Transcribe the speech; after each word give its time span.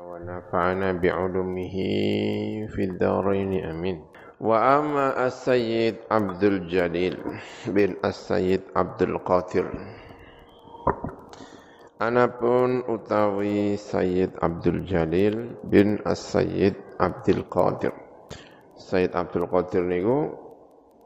ونفعنا 0.00 0.92
بعلومه 0.92 1.76
في 2.68 2.82
الدارين 2.84 3.64
أمين 3.64 3.98
وأما 4.40 5.26
السيد 5.26 5.94
عبد 6.10 6.42
الجليل 6.44 7.16
بن 7.66 7.90
السيد 8.04 8.60
عبد 8.76 9.02
القادر 9.02 9.66
Anapun 11.96 12.84
utawi 12.92 13.80
Sayyid 13.80 14.36
Abdul 14.44 14.84
Jalil 14.84 15.56
bin 15.64 15.96
As-Sayyid 16.04 16.76
Abdul 17.00 17.48
Qadir. 17.48 17.96
Sayyid 18.76 19.16
Abdul 19.16 19.48
Qadir 19.48 19.80
niku 19.80 20.36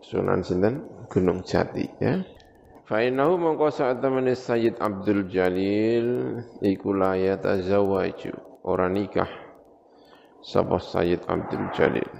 Sunan 0.02 0.42
sinten 0.42 1.06
Gunung 1.06 1.46
Jati 1.46 1.86
ya. 2.02 2.26
Fa 2.90 3.06
innahu 3.06 3.38
mongko 3.38 3.70
saat 3.70 4.02
temene 4.02 4.34
Sayyid 4.34 4.82
Abdul 4.82 5.30
Jalil 5.30 6.42
iku 6.58 6.90
la 6.90 7.14
yatazawwaju 7.14 8.48
ora 8.64 8.88
nikah 8.88 9.28
sapa 10.40 10.80
Sayyid 10.80 11.24
Abdul 11.28 11.66
Jalil. 11.76 12.10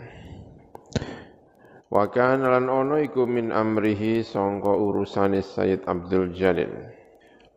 Wa 1.90 2.06
kana 2.06 2.54
lan 2.54 2.70
ono 2.70 3.02
iku 3.02 3.26
min 3.26 3.50
amrihi 3.50 4.22
sangka 4.22 4.70
urusane 4.70 5.42
Sayyid 5.42 5.88
Abdul 5.90 6.30
Jalil. 6.36 6.70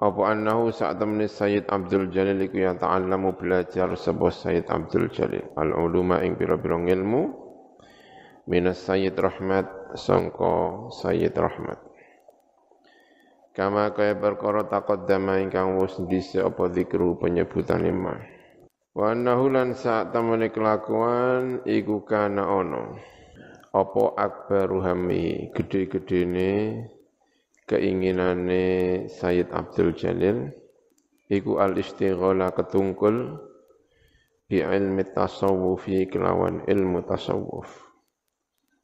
Apa 0.04 0.36
annahu 0.36 0.74
saat 0.74 1.00
temene 1.00 1.30
Sayyid 1.32 1.70
Abdul 1.72 2.12
Jalil 2.12 2.42
iku 2.44 2.60
ya 2.60 2.76
ta'allamu 2.76 3.40
belajar 3.40 3.94
sapa 3.96 4.34
Sayyid 4.34 4.68
Abdul 4.68 5.08
Jalil 5.14 5.48
al-uluma 5.56 6.20
ing 6.26 6.36
pira-pira 6.36 6.76
ilmu 6.76 7.30
minas 8.50 8.84
Sayyid 8.84 9.16
Rahmat 9.16 9.96
sangka 9.96 10.92
Sayyid 10.92 11.32
Rahmat. 11.38 11.80
Kama 13.54 13.94
kaya 13.94 14.18
perkara 14.18 14.66
taqaddama 14.66 15.38
ingkang 15.38 15.78
wis 15.78 15.94
dhisik 16.10 16.42
apa 16.42 16.74
zikru 16.74 17.14
penyebutane 17.22 17.94
ma. 17.94 18.18
Wa 18.94 19.18
annahu 19.18 19.50
lan 19.50 19.74
sak 19.74 20.14
temene 20.14 20.54
kelakuan 20.54 21.66
iku 21.66 22.06
kana 22.06 22.46
ono. 22.46 22.94
Apa 23.74 24.14
akbaru 24.14 24.86
hammi 24.86 25.50
gede-gedene 25.50 26.86
keinginane 27.66 28.64
Sayyid 29.10 29.50
Abdul 29.50 29.98
Jalil 29.98 30.54
iku 31.26 31.58
al 31.58 31.74
istighala 31.74 32.54
ketungkul 32.54 33.42
bi 34.46 34.62
ilmi 34.62 35.10
tasawufi 35.10 36.06
kelawan 36.06 36.62
ilmu 36.70 37.02
tasawuf. 37.02 37.74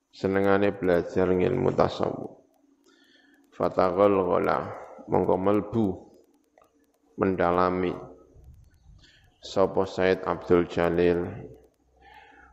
Senengane 0.09 0.73
belajar 0.73 1.29
ilmu 1.29 1.69
tasawuf 1.77 2.39
fatagol 3.59 4.23
gola 4.23 4.71
mongko 5.11 5.35
melbu 5.35 5.87
mendalami 7.19 7.91
sapa 9.39 9.87
Said 9.87 10.27
Abdul 10.27 10.67
Jalil 10.67 11.23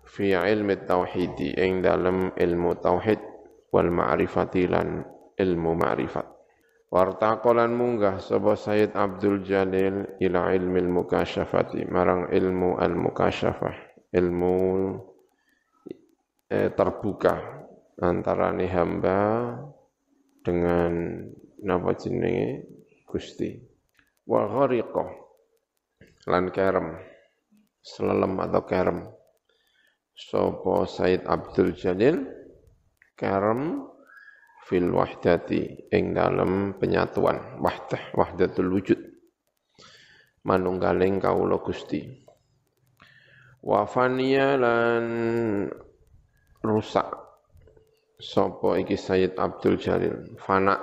fi 0.06 0.38
ilmi 0.38 0.86
tauhidi 0.86 1.58
ing 1.58 1.82
dalam 1.82 2.30
ilmu 2.38 2.78
tauhid 2.78 3.18
wal 3.74 3.90
ma'rifati 3.90 4.70
lan 4.70 5.02
ilmu 5.34 5.72
ma'rifat. 5.74 6.26
Wartaqalan 6.86 7.74
munggah 7.74 8.22
sapa 8.22 8.54
Said 8.54 8.94
Abdul 8.94 9.42
Jalil 9.42 10.16
ila 10.22 10.54
ilmi 10.54 10.78
al 10.78 10.90
mukasyafati 10.90 11.90
marang 11.90 12.30
ilmu 12.30 12.78
al 12.78 12.94
mukasyafah 12.94 13.74
ilmu 14.14 14.56
eh, 16.46 16.70
terbuka 16.70 17.66
antara 17.98 18.54
hamba 18.54 19.18
dengan 20.46 21.26
napa 21.66 21.98
jenenge? 21.98 22.70
Gusti. 23.06 23.54
Wa 24.26 24.46
ghariqa 24.50 25.25
lan 26.26 26.50
kerem. 26.50 26.98
Selelem 27.80 28.34
atau 28.42 28.62
kerem. 28.66 28.98
Sapa 30.16 30.88
Said 30.90 31.22
Abdul 31.28 31.76
Jalil 31.76 32.26
kerem 33.14 33.84
fil 34.66 34.90
wahdati 34.90 35.92
ing 35.94 36.16
dalam 36.18 36.74
penyatuan. 36.82 37.62
Wahdah 37.62 38.10
wahdatul 38.16 38.74
wujud. 38.74 39.00
Manunggaling 40.42 41.22
kawula 41.22 41.62
Gusti. 41.62 42.02
Wa 43.62 43.86
faniya 43.86 44.58
lan 44.58 45.04
rusak. 46.62 47.06
Sopo 48.16 48.74
iki 48.74 48.96
Sayyid 48.96 49.38
Abdul 49.38 49.78
Jalil. 49.78 50.34
Fana. 50.40 50.74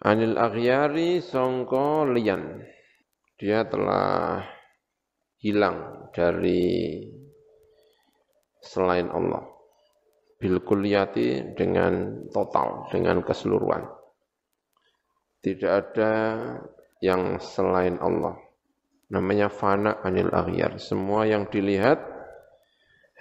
Anil 0.00 0.40
aghyari 0.40 1.20
songko 1.20 2.08
liyan. 2.08 2.64
Dia 3.36 3.68
telah 3.68 4.55
hilang 5.40 6.08
dari 6.12 7.04
selain 8.60 9.08
Allah. 9.12 9.44
Bil 10.36 10.60
kulliyati 10.60 11.56
dengan 11.56 12.26
total 12.28 12.92
dengan 12.92 13.24
keseluruhan. 13.24 13.88
Tidak 15.40 15.72
ada 15.72 16.12
yang 17.00 17.40
selain 17.40 17.96
Allah. 18.02 18.36
Namanya 19.08 19.48
fana 19.48 20.02
anil 20.04 20.28
aghyar. 20.28 20.76
Semua 20.76 21.24
yang 21.24 21.48
dilihat 21.48 22.02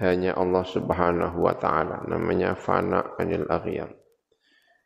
hanya 0.01 0.35
Allah 0.35 0.65
Subhanahu 0.67 1.39
wa 1.39 1.55
taala. 1.55 2.03
Namanya 2.03 2.57
fana 2.59 3.15
anil 3.15 3.47
aghyar. 3.47 3.95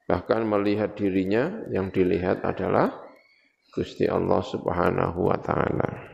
Bahkan 0.06 0.42
melihat 0.46 0.94
dirinya 0.94 1.66
yang 1.74 1.90
dilihat 1.90 2.46
adalah 2.46 2.94
Gusti 3.74 4.06
Allah 4.06 4.42
Subhanahu 4.42 5.34
wa 5.34 5.38
taala 5.42 6.09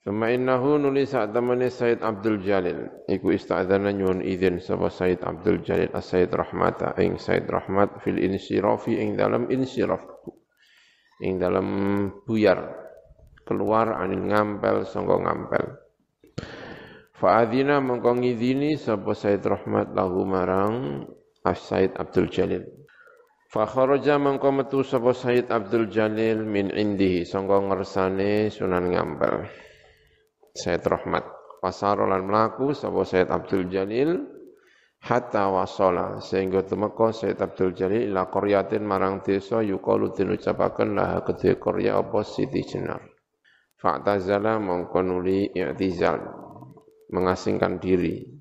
Suma 0.00 0.32
innahu 0.32 0.80
nulis 0.80 1.12
saat 1.12 1.36
temani 1.36 1.68
Said 1.68 2.00
Abdul 2.00 2.40
Jalil 2.40 3.04
iku 3.04 3.36
istadzana 3.36 3.92
nyuwun 3.92 4.24
izin 4.24 4.56
sapa 4.56 4.88
Said 4.88 5.20
Abdul 5.20 5.60
Jalil 5.60 5.92
as-Said 5.92 6.32
Rahmata 6.32 6.96
ing 6.96 7.20
Said 7.20 7.44
Rahmat 7.44 8.00
fil 8.00 8.16
insirafi 8.16 8.96
ing 8.96 9.20
dalam 9.20 9.52
insiraf 9.52 10.00
ing 11.20 11.36
dalam 11.36 11.68
buyar 12.24 12.72
keluar 13.44 13.92
anil 14.00 14.24
ngampel 14.24 14.88
sangka 14.88 15.20
ngampel 15.20 15.64
Fa'adina 17.20 17.84
mengko 17.84 18.16
ngidini 18.16 18.80
sapa 18.80 19.12
Said 19.12 19.44
Rahmat 19.44 19.92
lahu 19.92 20.24
marang 20.24 21.04
As-Said 21.44 22.00
Abdul 22.00 22.32
Jalil. 22.32 22.64
Fa 23.52 23.68
kharaja 23.68 24.16
mengko 24.16 24.48
metu 24.48 24.80
sapa 24.80 25.12
Said 25.12 25.52
Abdul 25.52 25.92
Jalil 25.92 26.40
min 26.40 26.72
indihi 26.72 27.28
sangka 27.28 27.60
ngersane 27.60 28.48
Sunan 28.48 28.88
Ngampel. 28.88 29.68
Said 30.60 30.84
Rahmat. 30.84 31.24
Pasar 31.64 32.04
lan 32.04 32.28
mlaku 32.28 32.76
sapa 32.76 33.00
Said 33.08 33.32
Abdul 33.32 33.72
Jalil 33.72 34.20
hatta 35.00 35.48
wasala 35.48 36.20
sehingga 36.20 36.60
temeka 36.68 37.16
Said 37.16 37.40
Abdul 37.40 37.72
Jalil 37.72 38.12
ila 38.12 38.28
qaryatin 38.28 38.84
marang 38.84 39.24
desa 39.24 39.64
yuqalu 39.64 40.12
den 40.12 40.36
ucapaken 40.36 41.00
lah 41.00 41.24
kedhe 41.24 41.56
qarya 41.56 41.96
apa 41.96 42.20
Siti 42.20 42.60
Jenar. 42.60 43.00
Fa'tazala 43.80 44.60
mongko 44.60 45.00
nuli 45.00 45.48
i'tizal. 45.56 46.20
Mengasingkan 47.16 47.80
diri. 47.80 48.40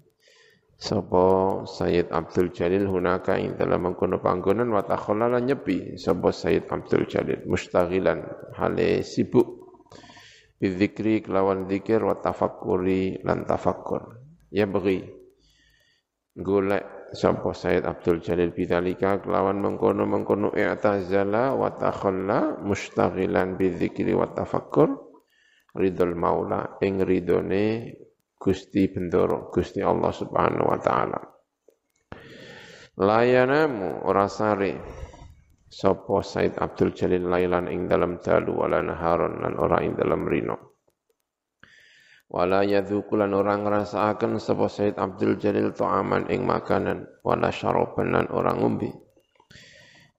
Sapa 0.80 1.60
Sayyid 1.68 2.08
Abdul 2.08 2.56
Jalil 2.56 2.88
hunaka 2.88 3.36
ing 3.36 3.60
dalam 3.60 3.84
mengkono 3.84 4.24
panggonan 4.24 4.72
wa 4.72 4.80
takhallalan 4.80 5.44
nyepi 5.44 6.00
sapa 6.00 6.32
Sayyid 6.32 6.72
Abdul 6.72 7.04
Jalil. 7.04 7.44
Mustaghilan 7.44 8.24
hale 8.56 9.04
sibuk 9.04 9.59
bidzikri 10.60 11.24
kelawan 11.24 11.66
zikir 11.72 12.04
wa 12.04 12.20
tafakkuri 12.20 13.24
lan 13.24 13.48
tafakkur. 13.48 14.20
Ya 14.52 14.68
bagi 14.68 15.08
golek 16.36 17.16
sapa 17.16 17.56
Sayyid 17.56 17.88
Abdul 17.88 18.20
Jalil 18.22 18.52
bidzalika 18.52 19.24
kelawan 19.24 19.64
mengkono-mengkono 19.64 20.54
i'tazala 20.54 21.56
wa 21.56 21.74
takhalla 21.74 22.60
mustaghilan 22.60 23.56
bidzikri 23.56 24.12
wa 24.12 24.28
tafakkur. 24.30 25.10
Ridul 25.70 26.18
maula 26.18 26.82
ing 26.84 27.02
ridone 27.06 27.94
Gusti 28.40 28.88
Bendoro, 28.90 29.52
Gusti 29.54 29.84
Allah 29.84 30.12
Subhanahu 30.16 30.66
wa 30.72 30.80
taala. 30.82 31.20
Layanamu 33.00 34.04
ora 34.04 34.28
sare 34.28 34.72
sapa 35.70 36.26
Said 36.26 36.58
Abdul 36.58 36.92
Jalil 36.98 37.30
lailan 37.30 37.70
ing 37.70 37.86
dalam 37.86 38.18
dalu 38.18 38.66
wala 38.66 38.82
naharon 38.82 39.40
lan 39.40 39.54
ora 39.56 39.86
ing 39.86 39.94
dalam 39.94 40.26
rino. 40.26 40.58
Wala 42.30 42.62
yadzuku 42.62 43.18
lan 43.18 43.34
ora 43.38 43.58
ngrasakaken 43.58 44.42
sapa 44.42 44.66
Said 44.66 44.98
Abdul 44.98 45.38
Jalil 45.38 45.72
ta'aman 45.74 46.30
ing 46.34 46.46
makanan 46.46 47.06
wala 47.22 47.54
syaraban 47.54 48.14
lan 48.18 48.26
ora 48.34 48.54
ngombe. 48.58 48.90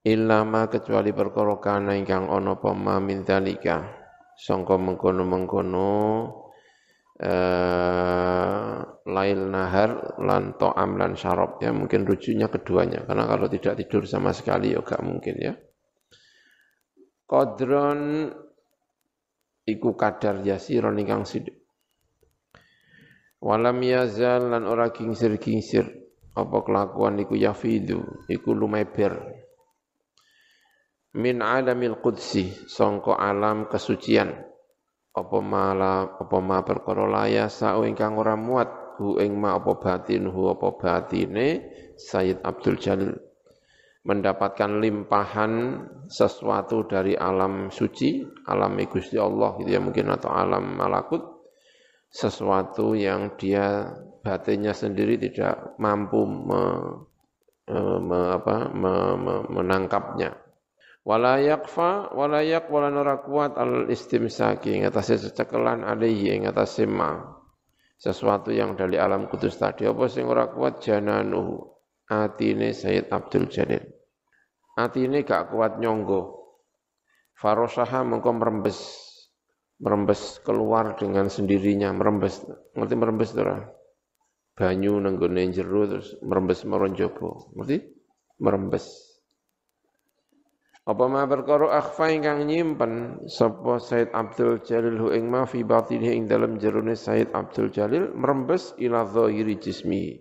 Illa 0.00 0.47
kecuali 0.64 1.12
perkara 1.12 1.61
kana 1.61 1.93
ingkang 1.93 2.32
ana 2.32 2.56
apa 2.56 2.73
min 3.05 3.20
dalika 3.20 3.85
sangka 4.32 4.81
mengkono-mengkono 4.81 5.93
eh, 7.20 8.76
lail 9.05 9.40
nahar 9.52 10.17
lan 10.20 10.56
to'am 10.56 10.96
lan 10.96 11.12
syarab. 11.14 11.61
Ya 11.61 11.70
mungkin 11.76 12.08
rujuknya 12.08 12.49
keduanya. 12.49 13.05
Karena 13.05 13.28
kalau 13.28 13.46
tidak 13.52 13.76
tidur 13.76 14.08
sama 14.08 14.32
sekali 14.32 14.72
ya 14.72 14.81
gak 14.81 15.05
mungkin 15.05 15.37
ya. 15.37 15.52
Kodron 17.28 18.32
iku 19.69 19.94
kadar 19.94 20.43
yasiron 20.43 20.99
ingkang 20.99 21.22
sidik 21.22 21.61
Walam 23.40 23.81
yazal 23.81 24.52
lan 24.52 24.69
ora 24.69 24.93
kingsir-kingsir 24.93 25.88
apa 26.37 26.61
kelakuan 26.61 27.16
iku 27.25 27.40
yafidu? 27.40 28.05
Iku 28.28 28.52
lumeber. 28.52 29.16
Min 31.16 31.40
alamil 31.40 31.96
qudsi 32.05 32.52
sangka 32.69 33.16
alam 33.16 33.64
kesucian 33.64 34.50
apa 35.10 35.38
mala 35.42 36.18
apa 36.18 36.38
ma 36.38 36.62
perkara 36.62 37.06
laya 37.10 37.50
sao 37.50 37.82
ingkang 37.82 38.14
ora 38.14 38.38
muat 38.38 38.98
hu 39.02 39.18
ing 39.18 39.34
ma 39.34 39.58
apa 39.58 39.78
batin 39.78 40.30
hu 40.30 40.50
apa 40.50 40.76
batine 40.78 41.66
Sayyid 41.98 42.40
Abdul 42.46 42.78
Jalil 42.78 43.12
mendapatkan 44.06 44.80
limpahan 44.80 45.52
sesuatu 46.08 46.88
dari 46.88 47.12
alam 47.18 47.68
suci 47.68 48.24
alam 48.48 48.80
Gusti 48.88 49.20
Allah 49.20 49.60
gitu 49.60 49.70
ya 49.76 49.80
mungkin 49.82 50.08
atau 50.08 50.32
alam 50.32 50.72
malakut 50.72 51.20
sesuatu 52.10 52.98
yang 52.98 53.38
dia 53.38 53.86
batinnya 54.20 54.74
sendiri 54.74 55.16
tidak 55.16 55.78
mampu 55.78 56.26
me, 56.26 56.62
e, 57.70 57.76
me, 58.02 58.20
apa, 58.36 58.68
me, 58.74 58.94
me, 59.16 59.34
menangkapnya. 59.48 60.34
Wala 61.00 61.41
yakfa 61.41 62.12
wala 62.12 62.44
yak 62.44 62.69
wala 62.69 62.93
nara 62.93 63.25
kuat 63.25 63.56
al 63.56 63.88
istimsaki 63.88 64.76
ing 64.76 64.82
atase 64.85 65.17
secekelan 65.17 65.81
alaihi 65.81 66.37
ing 66.37 66.43
atase 66.44 66.85
ma. 66.85 67.17
Sesuatu 68.00 68.52
yang 68.52 68.76
dari 68.76 68.97
alam 68.97 69.29
kudus 69.29 69.61
tadi 69.61 69.85
apa 69.85 70.08
sing 70.08 70.29
ora 70.29 70.49
kuat 70.49 70.81
jananu 70.81 71.61
atine 72.08 72.73
Sayyid 72.73 73.12
Abdul 73.12 73.49
Jalil. 73.49 73.85
Atine 74.76 75.25
gak 75.25 75.52
kuat 75.52 75.76
nyonggo. 75.81 76.41
Farosaha 77.37 78.05
mengko 78.05 78.37
merembes 78.37 78.79
merembes 79.81 80.41
keluar 80.44 80.97
dengan 81.00 81.32
sendirinya, 81.32 81.88
merembes. 81.97 82.44
Ngerti 82.76 82.94
merembes 82.97 83.32
itu 83.32 83.44
Banyu 84.61 85.00
nenggone 85.00 85.49
jero 85.56 85.88
terus 85.88 86.20
merembes 86.20 86.69
meronjobo. 86.69 87.56
Ngerti? 87.56 87.81
Merembes. 88.44 89.09
Apa 90.90 91.06
ma 91.06 91.22
perkara 91.22 91.70
akhfa 91.78 92.10
ingkang 92.10 92.50
nyimpen 92.50 93.22
sapa 93.31 93.78
Said 93.78 94.10
Abdul 94.10 94.58
Jalil 94.66 94.98
hu 94.98 95.14
ing 95.14 95.31
ma 95.31 95.46
fi 95.46 95.62
batinihi 95.62 96.19
ing 96.19 96.26
dalam 96.26 96.58
jerone 96.58 96.98
Said 96.98 97.31
Abdul 97.31 97.70
Jalil 97.70 98.10
merembes 98.10 98.75
ila 98.82 99.06
zahiri 99.06 99.54
jismi. 99.62 100.19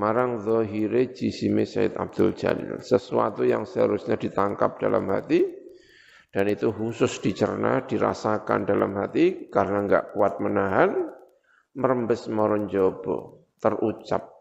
Marang 0.00 0.40
zahire 0.40 1.12
jisime 1.12 1.68
Said 1.68 1.92
Abdul 1.92 2.32
Jalil. 2.32 2.80
Sesuatu 2.80 3.44
yang 3.44 3.68
seharusnya 3.68 4.16
ditangkap 4.16 4.80
dalam 4.80 5.04
hati, 5.12 5.44
dan 6.32 6.48
itu 6.48 6.72
khusus 6.72 7.20
dicerna, 7.20 7.84
dirasakan 7.84 8.64
dalam 8.64 8.96
hati 8.96 9.52
karena 9.52 9.84
enggak 9.84 10.04
kuat 10.16 10.40
menahan, 10.40 10.94
merembes 11.76 12.32
moronjobo, 12.32 13.44
terucap. 13.60 14.39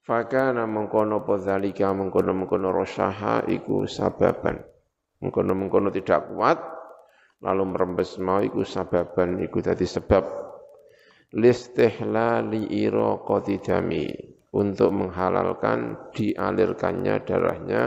Fakana 0.00 0.64
mengkono 0.64 1.20
podzalika 1.22 1.92
mengkono 1.92 2.32
mengkono 2.32 2.72
rosaha 2.72 3.44
iku 3.44 3.84
sababan. 3.84 4.60
Mengkono 5.20 5.52
mengkono 5.52 5.92
tidak 5.92 6.32
kuat, 6.32 6.56
lalu 7.44 7.76
merembes 7.76 8.16
mau 8.16 8.40
iku 8.40 8.64
sababan 8.64 9.40
iku 9.44 9.60
tadi 9.60 9.84
sebab 9.84 10.24
listihlali 11.36 12.68
iro 12.74 13.22
dami 13.62 14.10
untuk 14.50 14.90
menghalalkan 14.90 16.10
dialirkannya 16.16 17.14
darahnya 17.22 17.82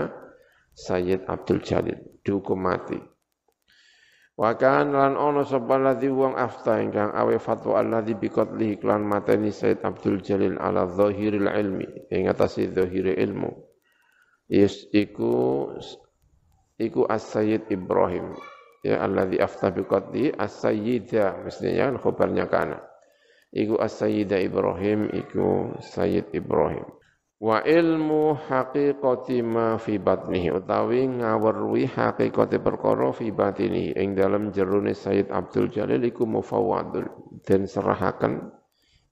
Sayyid 0.73 1.27
Abdul 1.29 1.61
Jalil 1.61 1.97
dihukum 2.25 2.57
mati. 2.57 3.12
Wa 4.33 4.57
kan 4.57 4.89
lan 4.97 5.13
ono 5.13 5.45
sapa 5.45 5.77
ladzi 5.77 6.09
wong 6.09 6.33
afta 6.33 6.81
ingkang 6.81 7.13
awe 7.13 7.37
fatwa 7.37 7.77
alladzi 7.77 8.17
bi 8.17 8.33
qatlihi 8.33 8.81
klan 8.81 9.05
mateni 9.05 9.53
Said 9.53 9.85
Abdul 9.85 10.25
Jalil 10.25 10.57
ala 10.57 10.89
zahiril 10.89 11.45
ilmi 11.45 12.09
ing 12.09 12.25
atase 12.25 12.65
zahire 12.73 13.13
ilmu. 13.13 13.53
Yes 14.49 14.89
iku 14.89 15.69
iku 16.81 17.01
As-Sayyid 17.05 17.69
Ibrahim 17.69 18.33
ya 18.81 19.05
alladzi 19.05 19.37
afta 19.37 19.69
bi 19.69 19.85
qatli 19.85 20.33
As-Sayyida 20.33 21.45
mestinya 21.45 21.93
kan 21.93 21.97
khabarnya 22.01 22.45
kana. 22.49 22.81
Iku 23.53 23.77
As-Sayyida 23.77 24.41
Ibrahim 24.41 25.13
iku 25.13 25.77
Sayyid 25.77 26.33
Ibrahim 26.33 26.89
wa 27.43 27.59
ilmu 27.59 28.39
haqiqati 28.39 29.43
ma 29.43 29.75
fi 29.75 29.99
batnihi 29.99 30.47
utawi 30.55 31.03
ngawerwi 31.11 31.91
haqiqati 31.91 32.63
perkara 32.63 33.11
fi 33.11 33.35
batini 33.35 33.91
ing 33.99 34.15
dalam 34.15 34.55
jerone 34.55 34.95
Sayyid 34.95 35.27
Abdul 35.27 35.67
Jalil 35.67 36.07
iku 36.07 36.23
mufawwadul 36.23 37.03
dan 37.43 37.67
serahaken 37.67 38.47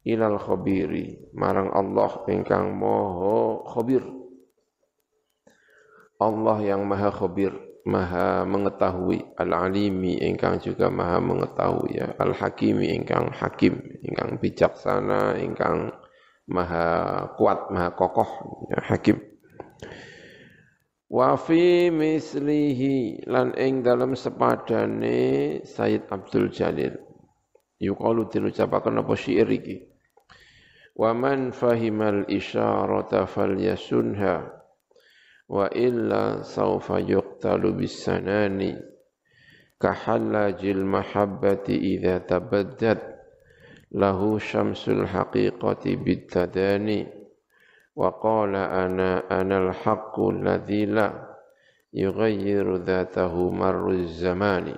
ilal 0.07 0.39
khabiri 0.39 1.35
marang 1.35 1.75
Allah 1.75 2.23
ingkang 2.31 2.71
maha 2.71 3.67
khabir. 3.67 4.03
Allah 6.21 6.57
yang 6.63 6.87
maha 6.87 7.11
khabir 7.11 7.51
maha 7.83 8.45
mengetahui 8.47 9.35
al-alimi 9.35 10.21
ingkang 10.23 10.61
juga 10.63 10.87
maha 10.87 11.19
mengetahui 11.19 11.99
ya. 11.99 12.15
Al-hakimi 12.15 12.95
ingkang 12.95 13.27
hakim 13.35 13.75
ingkang 14.07 14.39
bijaksana 14.39 15.35
ingkang 15.41 15.91
maha 16.51 17.31
kuat, 17.39 17.71
maha 17.71 17.95
kokoh, 17.95 18.67
ya, 18.67 18.83
hakim. 18.91 19.23
Wa 21.11 21.35
fi 21.35 21.91
mislihi 21.91 23.27
lan 23.27 23.51
ing 23.59 23.83
dalam 23.83 24.15
sepadane 24.15 25.59
Sayyid 25.63 26.07
Abdul 26.07 26.51
Jalil. 26.51 26.95
Yuqalu 27.83 28.31
diucapaken 28.31 29.03
apa 29.03 29.13
syair 29.19 29.47
iki. 29.51 29.91
Wa 30.95 31.11
man 31.11 31.51
fahimal 31.51 32.27
isyarata 32.31 33.27
falyasunha 33.27 34.55
wa 35.51 35.67
illa 35.75 36.47
sawfa 36.47 37.03
yuqtalu 37.03 37.75
bisanani 37.75 38.79
kahallajil 39.83 40.87
mahabbati 40.87 41.75
idza 41.75 42.23
tabaddat 42.23 43.10
lahu 43.91 44.39
syamsul 44.39 45.03
haqiqati 45.03 45.99
bitadani 45.99 47.03
wa 47.91 48.15
qala 48.15 48.71
ana 48.71 49.27
anal 49.27 49.75
haqqu 49.75 50.31
alladhi 50.31 50.87
la 50.87 51.11
yughayyiru 51.91 52.87
dhatahu 52.87 53.51
marru 53.51 54.07
zamani 54.07 54.71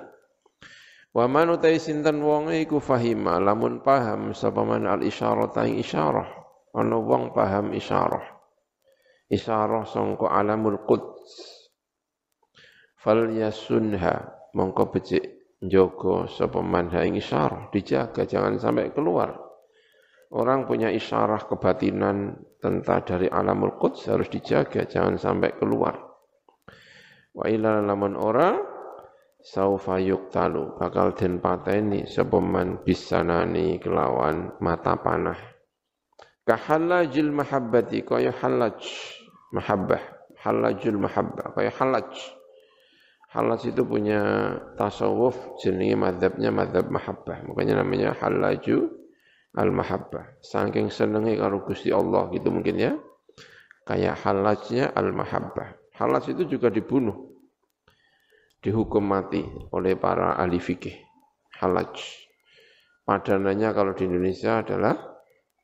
wa 1.14 1.30
man 1.30 1.54
utai 1.54 1.78
sinten 1.78 2.26
wong 2.26 2.50
iku 2.58 2.82
fahima 2.82 3.38
lamun 3.38 3.86
paham 3.86 4.34
sapa 4.34 4.66
man 4.66 4.90
al 4.90 5.06
isyarata 5.06 5.70
ing 5.70 5.78
isyarah 5.78 6.26
ana 6.74 6.98
wong 6.98 7.38
paham 7.38 7.70
isyarah 7.78 8.26
isyarah 9.30 9.86
sangka 9.86 10.26
alamul 10.26 10.82
quds 10.90 11.38
fal 12.98 13.30
yasunha 13.30 14.34
mongko 14.58 14.90
becik 14.90 15.33
Joko 15.64 16.28
sapa 16.28 16.60
manha 16.60 17.08
isyarah, 17.08 17.72
dijaga 17.72 18.28
jangan 18.28 18.60
sampai 18.60 18.92
keluar. 18.92 19.32
Orang 20.34 20.68
punya 20.68 20.92
isyarah 20.92 21.48
kebatinan 21.48 22.36
tentang 22.60 23.06
dari 23.08 23.32
alamul 23.32 23.80
quds 23.80 24.12
harus 24.12 24.28
dijaga 24.28 24.84
jangan 24.84 25.16
sampai 25.16 25.56
keluar. 25.56 25.96
Wa 27.32 27.48
ila 27.48 27.80
lamun 27.80 28.20
ora 28.20 28.60
saufa 29.40 30.04
yuktalu 30.04 30.76
bakal 30.76 31.16
den 31.16 31.40
pateni 31.40 32.12
sapa 32.12 32.44
man 32.44 32.84
bisanani 32.84 33.80
kelawan 33.80 34.58
mata 34.60 35.00
panah. 35.00 35.40
Kahallajil 36.44 37.32
mahabbati 37.32 38.04
kaya 38.04 38.36
halaj 38.36 38.84
mahabbah, 39.56 40.02
halajul 40.44 41.00
mahabbah 41.00 41.56
kaya 41.56 41.72
halaj 41.72 42.12
Halaj 43.34 43.66
itu 43.66 43.82
punya 43.82 44.22
tasawuf 44.78 45.58
jenis 45.58 45.98
madhabnya 45.98 46.54
madhab 46.54 46.86
mahabbah. 46.94 47.42
Makanya 47.50 47.82
namanya 47.82 48.14
halaju 48.22 48.94
al-mahabbah. 49.58 50.38
Saking 50.46 50.94
senengnya 50.94 51.42
karo 51.42 51.66
Gusti 51.66 51.90
Allah 51.90 52.30
gitu 52.30 52.54
mungkin 52.54 52.78
ya. 52.78 52.94
Kayak 53.90 54.22
halajnya 54.22 54.94
al-mahabbah. 54.94 55.98
Halaj 55.98 56.30
itu 56.30 56.46
juga 56.46 56.70
dibunuh. 56.70 57.34
Dihukum 58.62 59.02
mati 59.02 59.42
oleh 59.74 59.98
para 59.98 60.38
ahli 60.38 60.62
fikih. 60.62 60.94
Halaj. 61.58 62.06
Padanannya 63.02 63.74
kalau 63.74 63.98
di 63.98 64.06
Indonesia 64.06 64.62
adalah 64.62 64.94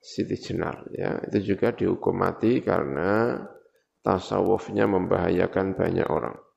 Siti 0.01 0.41
Jenar. 0.41 0.89
Ya. 0.89 1.21
Itu 1.21 1.53
juga 1.53 1.69
dihukum 1.69 2.17
mati 2.17 2.65
karena 2.65 3.45
tasawufnya 4.01 4.89
membahayakan 4.89 5.77
banyak 5.77 6.09
orang 6.09 6.48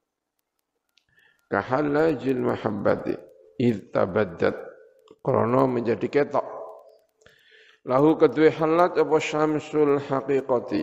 kahallajil 1.52 2.40
mahabbati. 2.40 3.14
Id 3.60 3.92
tabaddat. 3.92 4.56
Krana 5.20 5.68
menjadi 5.68 6.08
ketok. 6.08 6.42
Lahu 7.86 8.16
kedua 8.16 8.50
halat 8.56 8.96
apa 8.96 9.16
syamsul 9.20 10.00
haqiqati? 10.00 10.82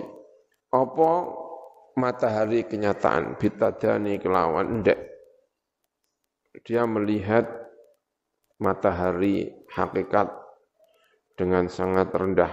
Apa 0.70 1.10
matahari 1.98 2.64
kenyataan? 2.70 3.36
Bitadani 3.42 4.22
kelawan 4.22 4.86
ndek. 4.86 5.00
Dia 6.64 6.86
melihat 6.86 7.50
matahari 8.62 9.50
hakikat 9.72 10.28
dengan 11.40 11.72
sangat 11.72 12.12
rendah. 12.12 12.52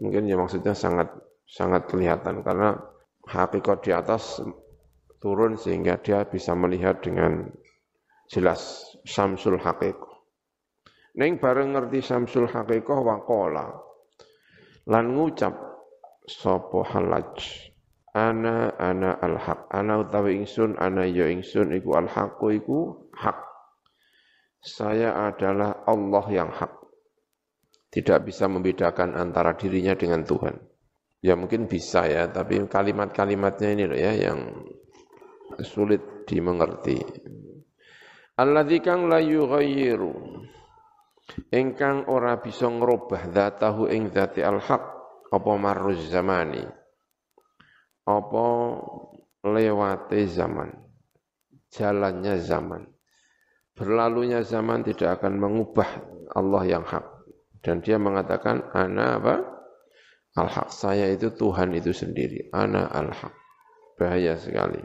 Mungkin 0.00 0.28
ya 0.28 0.36
maksudnya 0.36 0.76
sangat 0.76 1.08
sangat 1.48 1.88
kelihatan. 1.88 2.44
Karena 2.44 2.76
hakikat 3.28 3.80
di 3.80 3.92
atas 3.96 4.44
turun 5.22 5.56
sehingga 5.56 6.00
dia 6.00 6.24
bisa 6.26 6.52
melihat 6.52 7.00
dengan 7.00 7.48
jelas 8.28 8.84
samsul 9.06 9.58
hakikoh. 9.60 10.24
Neng 11.16 11.40
bareng 11.40 11.72
ngerti 11.72 12.04
samsul 12.04 12.50
hakikoh 12.50 13.00
wakola. 13.02 13.72
Lan 14.86 15.16
ngucap 15.16 15.54
sopo 16.28 16.84
halaj? 16.84 17.40
Ana 18.16 18.72
ana 18.80 19.12
al 19.20 19.36
haq 19.36 19.68
ana 19.68 20.00
utawi 20.00 20.40
ingsun 20.40 20.80
ana 20.80 21.04
ya 21.04 21.28
ingsun 21.28 21.76
iku 21.76 22.00
al 22.00 22.08
haqu 22.08 22.48
iku 22.56 23.12
hak 23.12 23.36
saya 24.64 25.12
adalah 25.28 25.84
Allah 25.84 26.24
yang 26.32 26.48
hak 26.48 26.86
tidak 27.96 28.28
bisa 28.28 28.44
membedakan 28.44 29.16
antara 29.16 29.56
dirinya 29.56 29.96
dengan 29.96 30.20
Tuhan. 30.20 30.58
Ya 31.24 31.32
mungkin 31.32 31.64
bisa 31.64 32.04
ya, 32.04 32.28
tapi 32.28 32.60
kalimat-kalimatnya 32.68 33.72
ini 33.72 33.84
loh 33.88 33.96
ya 33.96 34.12
yang 34.12 34.52
sulit 35.62 36.26
dimengerti. 36.28 36.98
Alladzi 38.36 38.78
kang 38.84 39.08
la 39.08 39.20
yughayyiru 39.20 40.12
ingkang 41.50 42.06
ora 42.06 42.38
bisa 42.38 42.70
ngrubah 42.70 43.32
dzatahu 43.32 43.90
ing 43.90 44.14
dzati 44.14 44.46
al-haq 44.46 44.82
apa 45.26 45.50
marruz 45.58 46.06
zamani 46.06 46.62
apa 48.06 48.46
lewate 49.42 50.22
zaman 50.30 50.70
jalannya 51.74 52.38
zaman 52.38 52.86
berlalunya 53.74 54.46
zaman 54.46 54.86
tidak 54.86 55.18
akan 55.18 55.34
mengubah 55.42 55.90
Allah 56.30 56.62
yang 56.62 56.86
hak 56.86 57.16
dan 57.66 57.82
dia 57.82 57.98
mengatakan, 57.98 58.62
ana 58.70 59.18
apa? 59.18 59.42
Al-haq. 60.38 60.70
Saya 60.70 61.10
itu 61.10 61.34
Tuhan 61.34 61.74
itu 61.74 61.90
sendiri. 61.90 62.46
Ana 62.54 62.86
al-haq. 62.86 63.34
Bahaya 63.98 64.38
sekali. 64.38 64.78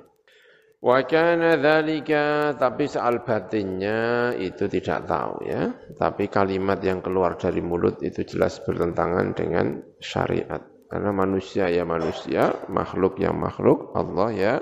Wa 0.82 1.06
kana 1.06 1.62
dhalika, 1.62 2.58
tapi 2.58 2.90
soal 2.90 3.22
batinnya 3.22 4.34
itu 4.34 4.66
tidak 4.66 5.06
tahu 5.06 5.46
ya. 5.46 5.70
Tapi 5.94 6.26
kalimat 6.26 6.82
yang 6.82 7.06
keluar 7.06 7.38
dari 7.38 7.62
mulut 7.62 8.02
itu 8.02 8.26
jelas 8.26 8.58
bertentangan 8.66 9.38
dengan 9.38 9.78
syariat. 10.02 10.66
Karena 10.90 11.14
manusia 11.14 11.70
ya 11.70 11.86
manusia, 11.86 12.66
makhluk 12.66 13.22
yang 13.22 13.38
makhluk, 13.38 13.94
Allah 13.94 14.30
ya 14.34 14.54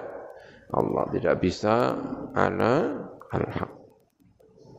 Allah. 0.75 1.07
Tidak 1.07 1.35
bisa 1.39 1.95
ana 2.35 2.99
al-haq. 3.31 3.71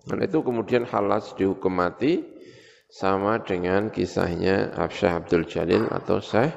Dan 0.05 0.21
itu 0.21 0.45
kemudian 0.45 0.85
halas 0.85 1.33
dihukum 1.41 1.73
mati 1.73 2.21
sama 2.93 3.41
dengan 3.41 3.89
kisahnya 3.89 4.77
Syekh 4.93 5.25
Abdul 5.25 5.45
Jalil 5.49 5.89
atau 5.89 6.21
Syekh 6.21 6.53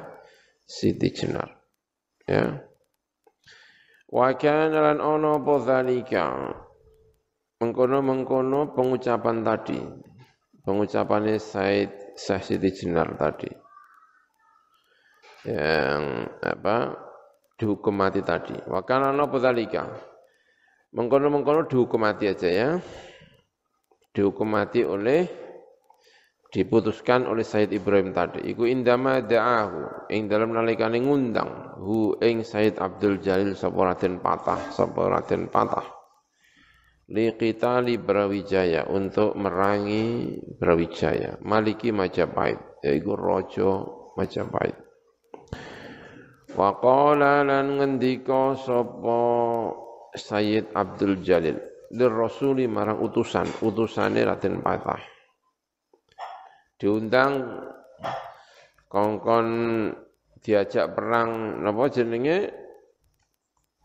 Siti 0.68 1.08
Jenar. 1.16 1.56
Ya. 2.28 2.68
Wa 4.14 4.30
kana 4.38 4.94
lan 4.94 5.02
ono 5.02 5.42
apa 5.42 5.54
zalika. 5.58 6.30
Mengkono-mengkono 7.58 8.78
pengucapan 8.78 9.42
tadi. 9.42 9.82
Pengucapannya 10.62 11.42
Said 11.42 12.14
Syekh 12.14 12.44
Siti 12.46 12.70
Jenar 12.78 13.18
tadi. 13.18 13.50
Yang 15.50 16.30
apa? 16.46 16.78
dihukum 17.58 17.96
mati 17.96 18.22
tadi. 18.22 18.54
Wa 18.70 18.86
kana 18.86 19.10
apa 19.18 19.38
zalika. 19.42 19.90
Mengkono-mengkono 20.94 21.66
dihukum 21.66 22.06
mati 22.06 22.30
aja 22.30 22.50
ya. 22.54 22.70
Dihukum 24.14 24.46
mati 24.46 24.86
oleh 24.86 25.26
diputuskan 26.54 27.26
oleh 27.26 27.42
Said 27.42 27.74
Ibrahim 27.74 28.14
tadi. 28.14 28.46
Iku 28.54 28.70
indama 28.70 29.18
da'ahu 29.26 30.08
ing 30.14 30.30
dalam 30.30 30.54
nalikane 30.54 31.02
ngundang 31.02 31.82
hu 31.82 32.14
ing 32.22 32.46
Said 32.46 32.78
Abdul 32.78 33.18
Jalil 33.18 33.58
sapa 33.58 33.98
Patah 33.98 34.70
sapa 34.70 35.10
Patah. 35.50 35.88
Li 37.10 37.36
qitali 37.36 38.00
Brawijaya 38.00 38.88
untuk 38.88 39.36
merangi 39.36 40.40
Brawijaya 40.56 41.42
Maliki 41.44 41.92
Majapahit 41.92 42.80
yaiku 42.86 43.18
raja 43.18 43.84
Majapahit. 44.16 44.78
Wa 46.54 46.70
qala 46.78 47.42
lan 47.42 47.82
ngendika 47.82 48.56
sapa 48.62 49.20
Sayyid 50.14 50.70
Abdul 50.78 51.26
Jalil 51.26 51.58
dir 51.90 52.14
rasuli 52.14 52.70
marang 52.70 53.02
utusan 53.02 53.50
utusane 53.66 54.22
Raden 54.22 54.62
Patah 54.62 55.13
diundang 56.84 57.64
kongkon 58.92 59.48
diajak 60.44 60.92
perang 60.92 61.64
napa 61.64 61.88
jenenge? 61.88 62.52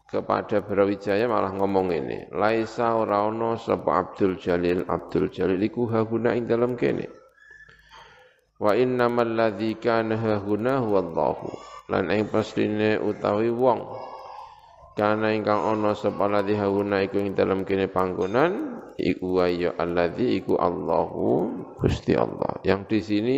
Kepada 0.09 0.65
Brawijaya 0.65 1.29
malah 1.29 1.53
ngomong 1.53 1.93
ini 1.93 2.33
laisa 2.33 2.97
ora 2.97 3.29
ana 3.29 3.61
sapa 3.61 4.03
Abdul 4.03 4.41
Jalil. 4.41 4.89
Abdul 4.89 5.29
Jalil 5.29 5.61
iku 5.61 5.85
haguna 5.85 6.33
ing 6.33 6.49
dalam 6.49 6.81
kene. 6.81 7.05
Wa 8.57 8.73
innamal 8.73 9.37
ladzi 9.37 9.77
kana 9.77 10.17
hahuna 10.17 10.81
huwallahu. 10.81 11.53
Lan 11.93 12.09
ing 12.09 12.25
pastine 12.33 12.97
utawi 12.97 13.53
wong 13.53 14.08
kana 14.99 15.31
ingkang 15.31 15.63
ana 15.63 15.95
sapa 15.95 16.27
ladzi 16.27 16.59
hahuna 16.59 17.07
iku 17.07 17.23
ing 17.23 17.39
dalam 17.39 17.63
kene 17.63 17.87
panggonan 17.87 18.83
iku 18.99 19.39
ya 19.47 19.71
alladzi 19.79 20.43
iku 20.43 20.59
Allahu 20.59 21.55
Gusti 21.79 22.19
Allah. 22.19 22.59
Yang 22.67 22.81
di 22.91 22.99
sini 22.99 23.37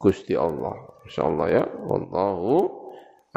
Gusti 0.00 0.32
Allah. 0.32 0.72
Insyaallah 1.04 1.46
ya. 1.52 1.64
Wallahu 1.84 2.72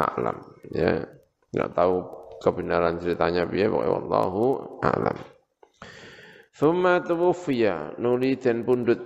a'lam. 0.00 0.40
Ya. 0.72 1.04
Enggak 1.52 1.70
tahu 1.76 1.94
kebenaran 2.40 2.96
ceritanya 2.96 3.44
piye 3.44 3.68
pokoknya 3.68 3.92
wallahu 4.00 4.44
a'lam. 4.80 5.16
Thumma 6.56 7.04
tuwfiya 7.04 8.00
nuli 8.00 8.40
den 8.40 8.64
pundut 8.64 9.00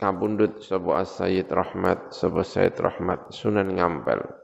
kapundut 0.00 0.64
sapa 0.64 1.04
As-Sayyid 1.04 1.52
Rahmat 1.52 2.16
sapa 2.16 2.40
Sayyid 2.40 2.80
Rahmat 2.80 3.28
Sunan 3.28 3.76
Ngampel. 3.76 4.43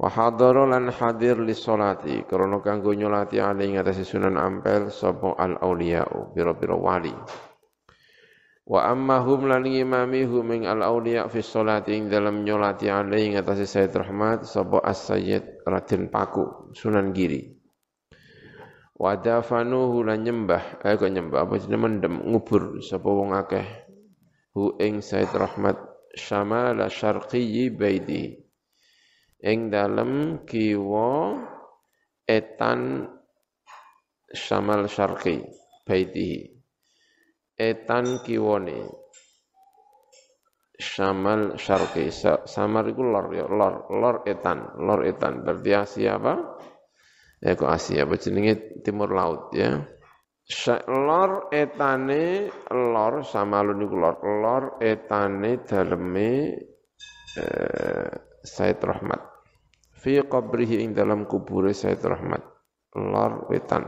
Wa 0.00 0.08
hadara 0.08 0.64
lan 0.64 0.88
hadir 0.88 1.36
li 1.38 1.52
salati 1.52 2.24
krana 2.24 2.58
kanggo 2.64 2.96
nyolati 2.96 3.38
ali 3.38 3.70
ing 3.70 3.76
atase 3.76 4.08
Sunan 4.08 4.40
Ampel 4.40 4.88
sapa 4.88 5.36
al 5.36 5.60
auliya'u 5.60 6.32
biro-biro 6.32 6.80
wali. 6.80 7.12
Wa 8.62 8.88
amma 8.88 9.20
hum 9.20 9.50
lan 9.50 9.68
imami 9.68 10.24
hum 10.24 10.48
ing 10.54 10.62
al 10.64 10.80
auliya 10.80 11.28
fi 11.28 11.44
salati 11.44 11.92
ing 11.98 12.08
dalam 12.08 12.40
nyolati 12.40 12.88
ali 12.88 13.30
ing 13.30 13.34
atase 13.36 13.68
Sayyid 13.68 13.92
Rahmat 13.92 14.48
sapa 14.48 14.80
As-Sayyid 14.80 15.66
Raden 15.66 16.08
Paku 16.08 16.72
Sunan 16.72 17.12
Giri. 17.12 17.52
Wa 18.96 19.18
dafanuhu 19.18 20.06
lan 20.06 20.22
nyembah 20.22 20.82
eh 20.82 20.94
kok 20.94 21.10
nyembah 21.10 21.42
apa 21.42 21.58
jenenge 21.58 21.78
mendem 21.78 22.14
ngubur 22.22 22.78
sapa 22.80 23.06
wong 23.10 23.34
akeh 23.34 23.66
hu 24.54 24.78
ing 24.78 25.02
Sayyid 25.02 25.34
Rahmat 25.34 25.78
syamala 26.14 26.86
syarqiyyi 26.86 27.74
baiti 27.74 28.41
ing 29.42 29.74
dalem 29.74 30.46
kiwa 30.46 31.34
etan 32.26 33.10
Syamal 34.32 34.88
Syarqi 34.88 35.44
baitihi. 35.84 36.48
Etan 37.58 38.24
kiwane 38.24 38.88
Syamal 40.78 41.60
Syarqi. 41.60 42.08
Samar 42.48 42.88
iku 42.88 43.02
lor 43.04 43.28
ya 43.36 43.44
lor 43.44 43.92
lor 43.92 44.16
etan 44.24 44.78
lor 44.80 45.04
etan. 45.04 45.44
Berarti 45.44 45.70
Asia 45.76 46.16
apa? 46.16 46.34
Ya 47.42 47.58
kok 47.58 47.68
Asia? 47.68 48.08
Apa 48.08 48.16
jenenge 48.16 48.80
timur 48.80 49.12
laut 49.12 49.52
ya? 49.52 49.84
Lor 50.88 51.52
etane 51.52 52.48
lor 52.72 53.20
samalun 53.26 53.84
iku 53.84 53.96
lor. 54.00 54.16
Lor 54.22 54.64
etane 54.80 55.60
daleme 55.60 56.56
eh, 57.36 58.10
Said 58.42 58.80
Rahmat 58.80 59.31
fi 60.02 60.18
qabrihi 60.26 60.82
ing 60.82 60.98
dalam 60.98 61.30
kubur 61.30 61.70
Said 61.70 62.02
Rahmat. 62.02 62.42
Lor 62.98 63.46
wetan. 63.48 63.86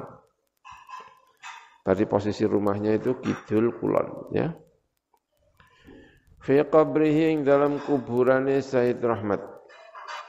Tadi 1.84 2.08
posisi 2.08 2.48
rumahnya 2.48 2.96
itu 2.96 3.20
kidul 3.20 3.76
kulon 3.76 4.32
ya. 4.32 4.48
Fi 6.40 6.62
qabrihi 6.64 7.34
ing 7.34 7.38
dalam 7.42 7.82
kuburane 7.82 8.62
Said 8.62 9.02
Rahmat. 9.02 9.42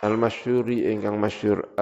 Al-masyuri 0.05 0.91
ingkang 0.91 1.17
masyur 1.17 1.73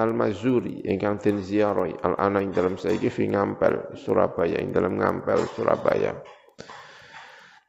al-mazuri 0.00 0.82
ingkang 0.82 1.20
den 1.20 1.44
ziarahi 1.44 1.94
al-ana 2.02 2.42
ing 2.42 2.50
dalam 2.50 2.74
saiki 2.74 3.06
fi 3.06 3.28
ngampel 3.30 3.94
Surabaya 3.94 4.58
ing 4.58 4.74
dalam 4.74 4.98
ngampel 4.98 5.46
Surabaya. 5.54 6.16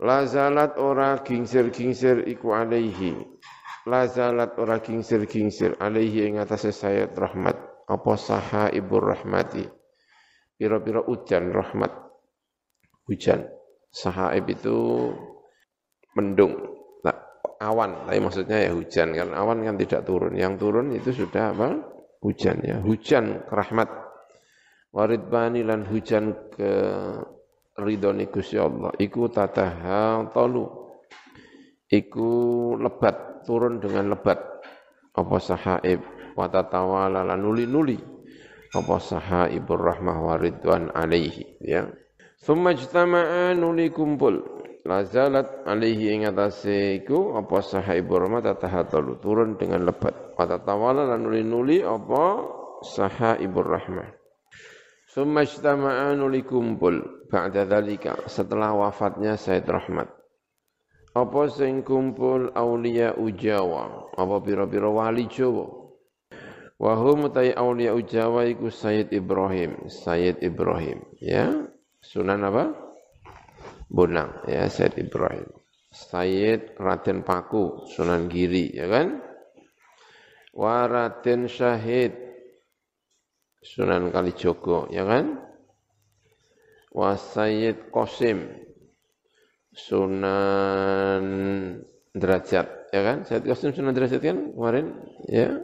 Lazalat 0.02 0.78
ora 0.82 1.22
gingsir-gingsir 1.22 2.26
iku 2.26 2.58
alaihi 2.58 3.37
lazalat 3.88 4.60
ora 4.60 4.84
kingsir-kingsir. 4.84 5.80
Alaihi 5.80 6.28
ing 6.28 6.44
atase 6.44 6.76
Sayyid 6.76 7.16
rahmat. 7.16 7.56
Apa 7.88 8.20
saha 8.20 8.68
ibu 8.76 9.00
rahmati? 9.00 9.64
Pira-pira 10.60 11.08
hujan 11.08 11.56
rahmat. 11.56 11.96
Hujan 13.08 13.48
sahaib 13.88 14.52
itu 14.52 15.10
mendung. 16.12 16.76
Awan, 17.58 18.06
tapi 18.06 18.22
maksudnya 18.22 18.70
ya 18.70 18.72
hujan 18.76 19.18
kan. 19.18 19.34
Awan 19.34 19.66
kan 19.66 19.82
tidak 19.82 20.06
turun. 20.06 20.38
Yang 20.38 20.54
turun 20.62 20.94
itu 20.94 21.10
sudah 21.10 21.58
apa? 21.58 21.82
Hujan 22.22 22.62
ya, 22.62 22.78
hujan 22.86 23.50
rahmat. 23.50 23.90
Waridbani 24.94 25.66
lan 25.66 25.90
hujan 25.90 26.54
ke 26.54 26.72
ridhoni 27.82 28.30
Gusti 28.30 28.62
Allah. 28.62 28.94
Iku 29.02 29.30
tataha 29.34 30.30
talu 30.30 30.70
iku 31.90 32.30
lebat 32.78 33.37
turun 33.48 33.80
dengan 33.80 34.12
lebat. 34.12 34.38
Apa 35.16 35.40
sahaib 35.40 36.04
wa 36.36 36.52
tatawala 36.52 37.24
nuli-nuli. 37.40 37.96
Apa 38.76 39.00
sahaibur 39.00 39.80
rahmah 39.80 40.20
waridwan 40.20 40.92
alaihi 40.92 41.64
ya. 41.64 41.88
Summa 42.36 42.76
jtama'a 42.76 43.56
nuli 43.56 43.90
kumpul. 43.96 44.44
Lazalat 44.84 45.64
alaihi 45.64 46.20
ing 46.20 46.28
atase 46.28 47.00
iku 47.00 47.40
apa 47.40 47.64
sahaibur 47.64 48.28
rahmah 48.28 48.44
tatahatalu. 48.44 49.24
Turun 49.24 49.56
dengan 49.56 49.88
lebat. 49.88 50.36
Wa 50.36 50.44
tatawala 50.44 51.16
nuli-nuli 51.16 51.80
apa 51.82 52.44
sahaibur 52.84 53.66
rahmah. 53.66 54.12
Summa 55.08 55.48
ijtama'a 55.48 56.14
nuli 56.14 56.44
kumpul. 56.46 57.26
Ba'da 57.28 57.68
dhalika 57.68 58.24
setelah 58.30 58.72
wafatnya 58.72 59.36
Said 59.36 59.68
Rahmat. 59.68 60.17
Apa 61.18 61.50
sing 61.50 61.82
kumpul 61.82 62.54
aulia 62.54 63.18
ujawa, 63.18 64.14
apa 64.14 64.38
pira-pira 64.38 64.86
wali 64.86 65.26
Jawa. 65.26 65.66
Wa 66.78 66.94
hum 66.94 67.34
tai 67.34 67.58
aulia 67.58 67.98
ujawa 67.98 68.46
iku 68.46 68.70
Sayyid 68.70 69.10
Ibrahim, 69.10 69.90
Sayyid 69.90 70.46
Ibrahim, 70.46 71.02
ya. 71.18 71.74
Sunan 72.06 72.46
apa? 72.46 72.70
Bonang, 73.90 74.46
ya 74.46 74.70
Sayyid 74.70 75.10
Ibrahim. 75.10 75.50
Sayyid 75.90 76.78
Raden 76.78 77.26
Paku, 77.26 77.90
Sunan 77.90 78.30
Giri, 78.30 78.78
ya 78.78 78.86
kan? 78.86 79.18
Wa 80.54 80.86
Raden 80.86 81.50
Syahid, 81.50 82.14
Sunan 83.66 84.14
Kalijogo, 84.14 84.86
ya 84.94 85.02
kan? 85.02 85.42
Wasayyid 86.94 87.90
Qasim, 87.90 88.67
Sunan 89.78 91.26
Derajat, 92.18 92.90
ya 92.90 93.02
kan? 93.06 93.18
Sayyid 93.30 93.46
Qasim 93.46 93.78
Sunan 93.78 93.94
Derajat 93.94 94.26
kan 94.26 94.58
kemarin, 94.58 94.98
ya. 95.30 95.62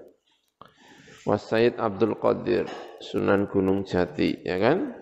Wasayyid 1.25 1.81
Abdul 1.81 2.21
Qadir, 2.21 2.69
Sunan 3.01 3.49
Gunung 3.49 3.89
Jati, 3.89 4.37
ya 4.45 4.61
kan? 4.61 4.93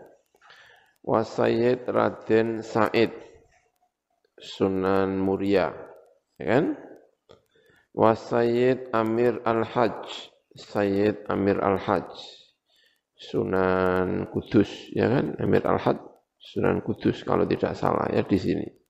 Wasayyid 1.03 1.91
Raden 1.91 2.63
Said, 2.63 3.11
Sunan 4.39 5.19
Muria, 5.19 5.75
ya 6.39 6.45
kan? 6.47 6.65
Wasayyid 7.91 8.95
Amir 8.95 9.43
Al-Hajj, 9.43 10.31
Sayyid 10.55 11.27
Amir 11.27 11.59
Al-Hajj, 11.59 12.15
Sunan 13.19 14.31
Kudus, 14.31 14.71
ya 14.95 15.11
kan? 15.11 15.35
Amir 15.35 15.67
Al-Had, 15.67 15.99
Sunan 16.39 16.79
Kudus 16.79 17.27
kalau 17.27 17.43
tidak 17.43 17.75
salah 17.75 18.07
ya 18.07 18.23
di 18.23 18.39
sini. 18.39 18.80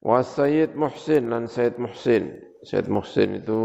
Wa 0.00 0.24
Sayyid 0.24 0.72
Muhsin 0.76 1.28
dan 1.28 1.44
Sayyid 1.44 1.76
Muhsin. 1.76 2.40
Sayyid 2.64 2.88
Muhsin 2.88 3.44
itu 3.44 3.62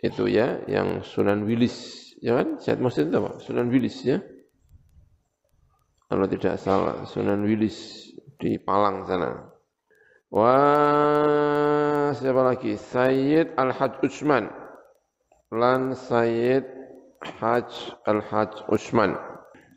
itu 0.00 0.24
ya 0.28 0.60
yang 0.68 1.00
Sunan 1.00 1.44
Wilis, 1.48 2.12
ya 2.20 2.40
kan? 2.40 2.60
Sayyid 2.60 2.80
Muhsin 2.80 3.12
itu 3.12 3.16
apa? 3.20 3.40
Sunan 3.40 3.68
Wilis 3.68 4.00
ya. 4.04 4.20
Kalau 6.08 6.28
tidak 6.28 6.60
salah, 6.60 7.04
Sunan 7.08 7.44
Wilis 7.44 8.08
di 8.40 8.60
Palang 8.60 9.08
sana. 9.08 9.52
Wah, 10.28 12.10
siapa 12.12 12.42
lagi? 12.42 12.76
Sayyid 12.76 13.54
Al-Hajj 13.56 14.02
Utsman 14.02 14.50
lan 15.54 15.94
Sayyid 15.94 16.66
Haj 17.22 17.70
Al-Haj 18.04 18.68
Usman. 18.68 19.14
Sa 19.14 19.33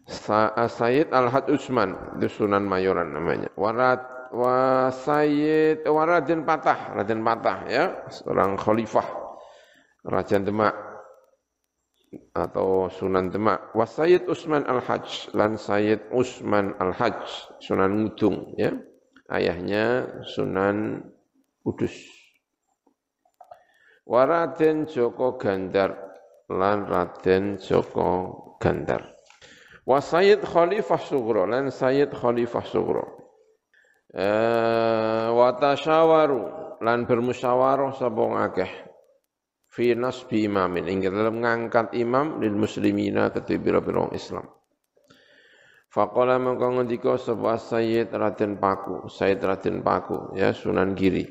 Sayyid 0.07 1.11
Al-Haj 1.11 1.51
Usman, 1.51 2.15
itu 2.15 2.31
Sunan 2.31 2.63
Mayoran 2.63 3.11
namanya. 3.11 3.51
Warat 3.59 4.31
wa 4.31 4.87
Sayyid 4.87 5.83
Waradin 5.83 6.47
Patah, 6.47 6.95
Raden 6.95 7.19
Patah 7.27 7.57
ya, 7.67 7.85
seorang 8.07 8.55
khalifah 8.55 9.03
Raja 10.07 10.39
Demak 10.39 10.71
atau 12.31 12.87
Sunan 12.87 13.27
Demak. 13.27 13.75
Wa 13.75 13.83
Sayyid 13.83 14.31
Usman 14.31 14.63
Al-Hajj 14.63 15.35
lan 15.35 15.59
Sayyid 15.59 16.07
Usman 16.15 16.71
Al-Hajj, 16.79 17.59
Sunan 17.59 18.07
Ngudung 18.07 18.55
ya. 18.55 18.71
Ayahnya 19.27 20.07
Sunan 20.23 21.03
Kudus. 21.67 21.91
Waraden 24.07 24.87
Joko 24.87 25.35
Gandar 25.35 25.99
lan 26.47 26.87
Raden 26.87 27.59
Joko 27.59 28.55
Gandar. 28.55 29.16
Wa 29.87 30.03
Sayyid 30.03 30.43
Khalifah 30.43 30.99
Sugro 30.99 31.47
lan 31.47 31.71
Sayyid 31.71 32.11
Khalifah 32.11 32.65
Sugro. 32.67 33.05
Eh 34.11 35.27
wa 35.31 35.55
tasyawaru 35.55 36.43
lan 36.83 37.07
bermusyawarah 37.07 37.95
sapa 37.95 38.23
akeh 38.51 38.71
fi 39.71 39.95
nasbi 39.95 40.43
imamin 40.43 40.91
ing 40.91 41.07
dalam 41.07 41.39
ngangkat 41.39 41.95
imam 41.95 42.43
lil 42.43 42.59
muslimina 42.59 43.31
ketibira 43.31 43.79
bira 43.79 44.11
Islam. 44.11 44.43
Faqala 45.87 46.35
mengko 46.35 46.67
ngendika 46.67 47.15
sapa 47.15 47.55
Sayyid 47.55 48.11
Raden 48.11 48.59
Paku, 48.59 49.07
Sayyid 49.07 49.39
Raden 49.39 49.87
Paku 49.87 50.35
ya 50.35 50.51
Sunan 50.51 50.99
Giri. 50.99 51.23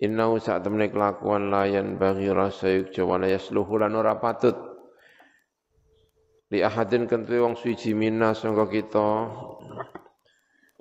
Innahu 0.00 0.40
saat 0.40 0.64
temne 0.64 0.88
kelakuan 0.88 1.52
layan 1.52 2.00
bagi 2.00 2.32
rasa 2.32 2.72
yukja 2.72 3.04
wala 3.04 3.28
yasluhu 3.28 3.78
lan 3.78 3.92
ora 3.94 4.16
patut 4.16 4.71
li 6.52 6.60
ahadin 6.60 7.08
kentu 7.08 7.40
wong 7.40 7.56
suci 7.56 7.96
minna 7.96 8.36
sangka 8.36 8.68
kita. 8.68 9.08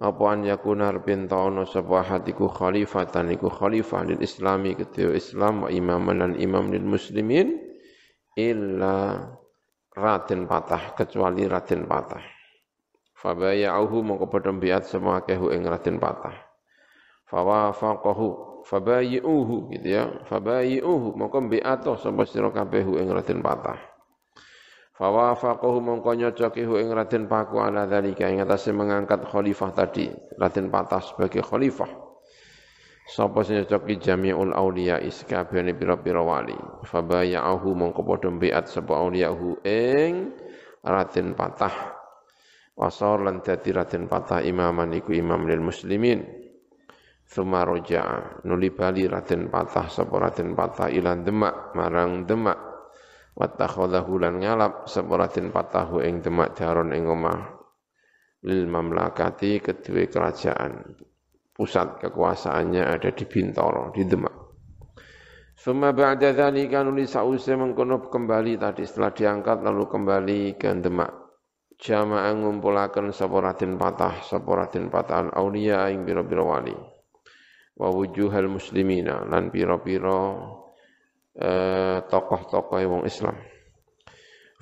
Apa 0.01 0.23
an 0.33 0.43
yakuna 0.43 0.91
bin 0.99 1.29
ta'ana 1.29 1.63
sapa 1.63 2.03
hatiku 2.03 2.49
khalifatan 2.51 3.31
iku 3.37 3.47
khalifah 3.47 4.01
lil 4.03 4.19
islami 4.19 4.73
ketua 4.73 5.13
Islam 5.13 5.63
wa 5.63 5.69
imaman 5.69 6.15
lan 6.19 6.33
imam 6.41 6.73
lil 6.73 6.83
muslimin 6.83 7.53
illa 8.33 9.29
raden 9.93 10.49
patah 10.49 10.97
kecuali 10.97 11.45
raden 11.45 11.85
patah. 11.85 12.25
Fabaya'uhu 13.13 14.01
mongko 14.01 14.25
padha 14.27 14.51
biat 14.51 14.89
semua 14.89 15.21
kehu 15.21 15.53
ing 15.53 15.69
raden 15.69 16.01
patah. 16.01 16.33
Fawafaqahu 17.29 18.65
fabayi'uhu 18.65 19.69
gitu 19.77 19.87
ya. 19.87 20.09
Fabayi'uhu 20.25 21.13
mongko 21.13 21.45
mbiato 21.45 21.95
sapa 22.01 22.25
sira 22.25 22.49
kabeh 22.49 22.83
ing 22.83 23.07
Raden 23.07 23.39
Patah 23.39 23.90
fawafaqahu 24.95 25.79
mongko 25.79 26.11
nyocoki 26.17 26.63
ing 26.67 26.91
Raden 26.91 27.25
Paku 27.31 27.63
ala 27.63 27.87
dzalika 27.87 28.27
ing 28.27 28.43
atase 28.43 28.75
mengangkat 28.75 29.23
khalifah 29.27 29.71
tadi 29.71 30.11
Raden 30.35 30.67
Patah 30.67 31.01
sebagai 31.03 31.43
khalifah. 31.43 31.91
Sapa 33.11 33.43
sing 33.43 33.59
nyocoki 33.59 33.99
jami'ul 33.99 34.55
auliya 34.55 35.01
iskabehane 35.03 35.75
pira-pira 35.75 36.23
wali. 36.23 36.55
Fabayi'uhu 36.87 37.69
mongko 37.75 38.01
padha 38.07 38.29
mbiat 38.31 38.71
sapa 38.71 38.95
auliyahu 38.95 39.65
ing 39.67 40.31
Raden 40.85 41.35
Patah. 41.35 41.75
Wasor 42.71 43.27
lan 43.27 43.43
dadi 43.43 43.75
Raden 43.75 44.07
Patah 44.07 44.39
imaman 44.47 44.95
iku 44.95 45.11
imam 45.11 45.43
lil 45.43 45.59
muslimin. 45.59 46.23
Suma 47.27 47.63
roja'a 47.63 48.43
nuli 48.47 48.71
bali 48.71 49.07
Raden 49.07 49.51
Patah 49.51 49.91
sapa 49.91 50.15
Raden 50.15 50.55
Patah 50.55 50.87
ilan 50.87 51.23
Demak 51.23 51.75
marang 51.75 52.23
Demak 52.23 52.70
wattakhadhahu 53.35 54.21
lan 54.21 54.43
ngalap 54.43 54.87
sapa 54.87 55.13
Raden 55.15 55.49
Patah 55.49 55.87
ing 56.03 56.19
Demak 56.19 56.57
daron 56.57 56.91
ing 56.91 57.07
omah. 57.07 57.39
Lil 58.41 58.65
mamlakati 58.65 59.61
kedua 59.61 60.09
kerajaan. 60.09 60.97
Pusat 61.53 62.01
kekuasaannya 62.01 62.83
ada 62.89 63.13
di 63.13 63.25
Bintoro 63.29 63.93
di 63.93 64.01
Demak. 64.07 64.35
Suma 65.53 65.93
ba'da 65.93 66.33
dzalika 66.33 66.81
nuli 66.81 67.05
sause 67.05 67.53
mengkono 67.53 68.01
kembali 68.01 68.57
tadi. 68.57 68.81
Setelah 68.81 69.13
diangkat 69.13 69.57
lalu 69.61 69.85
kembali 69.85 70.39
ke 70.57 70.73
Demak. 70.81 71.21
Jamaah 71.81 72.33
ngumpulaken 72.33 73.13
sapa 73.13 73.41
Raden 73.41 73.77
Patah 73.77 74.25
sapa 74.25 74.49
Raden 74.53 74.89
Patah 74.89 75.33
auliya 75.33 75.89
ing 75.93 76.05
biro-biro 76.05 76.49
wali. 76.49 76.73
Wa 77.77 77.89
wujuhal 77.93 78.49
muslimina 78.49 79.25
lan 79.25 79.49
pira-pira 79.53 80.33
eh, 81.37 81.97
tokoh-tokoh 82.07 82.81
wong 82.87 83.03
Islam. 83.07 83.37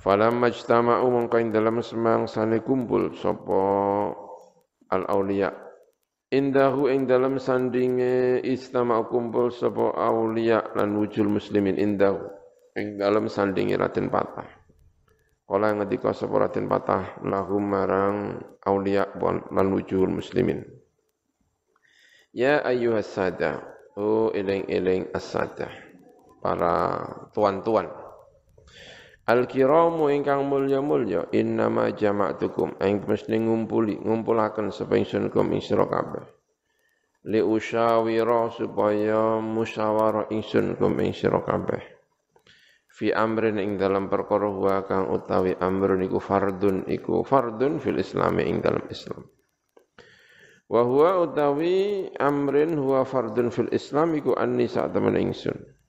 Falam 0.00 0.40
majtama'u 0.40 1.06
mongko 1.12 1.36
ing 1.36 1.52
dalam 1.52 1.84
semang 1.84 2.24
sane 2.24 2.64
kumpul 2.64 3.12
sapa 3.20 3.60
al 4.88 5.04
auliya 5.12 5.52
indahu 6.32 6.88
ing 6.88 7.04
dalam 7.04 7.36
sandinge 7.36 8.40
istama 8.46 9.02
kumpul 9.04 9.52
sapa 9.52 9.92
auliya 9.98 10.72
lan 10.72 10.96
wujul 10.96 11.28
muslimin 11.28 11.76
indahu 11.76 12.16
ing 12.78 12.96
dalam 12.96 13.26
sandinge 13.26 13.76
Raden 13.76 14.08
Patah. 14.08 14.48
Kala 15.44 15.74
ngendika 15.74 16.14
sapa 16.14 16.48
Raden 16.48 16.70
Patah 16.70 17.20
lahum 17.26 17.66
marang 17.66 18.38
auliya 18.62 19.10
lan 19.20 19.66
wujul 19.74 20.06
muslimin. 20.06 20.62
Ya 22.30 22.62
ayyuhas 22.62 23.10
sada, 23.10 23.58
oh 23.98 24.30
eling-eling 24.30 25.10
as-sada, 25.10 25.66
para 26.40 27.04
tuan-tuan. 27.36 27.88
Al-kiramu 29.30 30.10
ingkang 30.10 30.42
mulya-mulya 30.50 31.30
innama 31.30 31.94
jama'tukum 31.94 32.82
ing 32.82 33.06
mesti 33.06 33.38
ngumpuli 33.38 34.02
ngumpulaken 34.02 34.74
sapa 34.74 34.98
ingsun 34.98 35.30
kum 35.30 35.54
ing 35.54 35.62
kabeh. 35.62 36.24
Li 37.30 37.38
usyawira 37.38 38.50
supaya 38.50 39.38
musyawarah 39.38 40.34
ingsun 40.34 40.74
kum 40.74 40.98
ing 40.98 41.14
kabeh. 41.14 41.82
Fi 42.90 43.14
amrin 43.14 43.62
ing 43.62 43.78
dalam 43.78 44.10
perkara 44.10 44.50
wa 44.50 44.82
kang 44.82 45.14
utawi 45.14 45.54
amrun 45.62 46.02
iku 46.02 46.18
fardun 46.18 46.90
iku 46.90 47.22
fardun 47.22 47.78
fil 47.78 48.02
Islam 48.02 48.34
ing 48.42 48.58
dalam 48.58 48.82
Islam. 48.90 49.30
Wa 50.66 50.82
huwa 50.82 51.22
utawi 51.22 52.10
amrin 52.18 52.74
huwa 52.74 53.06
fardun 53.06 53.54
fil 53.54 53.70
Islam 53.70 54.18
iku 54.18 54.34
annisa 54.34 54.90
temen 54.90 55.14
ingsun. 55.14 55.79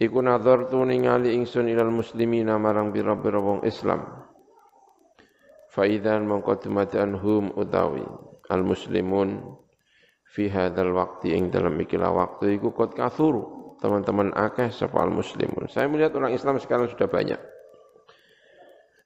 Iku 0.00 0.24
tu 0.72 0.80
ningali 0.80 1.36
ingsun 1.36 1.68
ilal 1.68 1.92
muslimina 1.92 2.56
marang 2.56 2.88
bira-bira 2.88 3.36
wong 3.36 3.68
Islam. 3.68 4.08
Faidan 5.68 6.24
mongko 6.24 6.56
hum 7.20 7.52
utawi 7.52 8.02
al 8.48 8.64
muslimun 8.64 9.44
fi 10.24 10.48
hadzal 10.48 10.96
waqti 10.96 11.36
ing 11.36 11.52
dalam 11.52 11.76
ikilah 11.76 12.16
waktu 12.16 12.56
iku 12.56 12.72
kot 12.72 12.96
kathuru 12.96 13.76
teman-teman 13.84 14.32
akeh 14.32 14.72
sapa 14.72 15.04
al 15.04 15.12
muslimun. 15.12 15.68
Saya 15.68 15.84
melihat 15.92 16.16
orang 16.16 16.32
Islam 16.32 16.56
sekarang 16.56 16.88
sudah 16.88 17.04
banyak. 17.04 17.40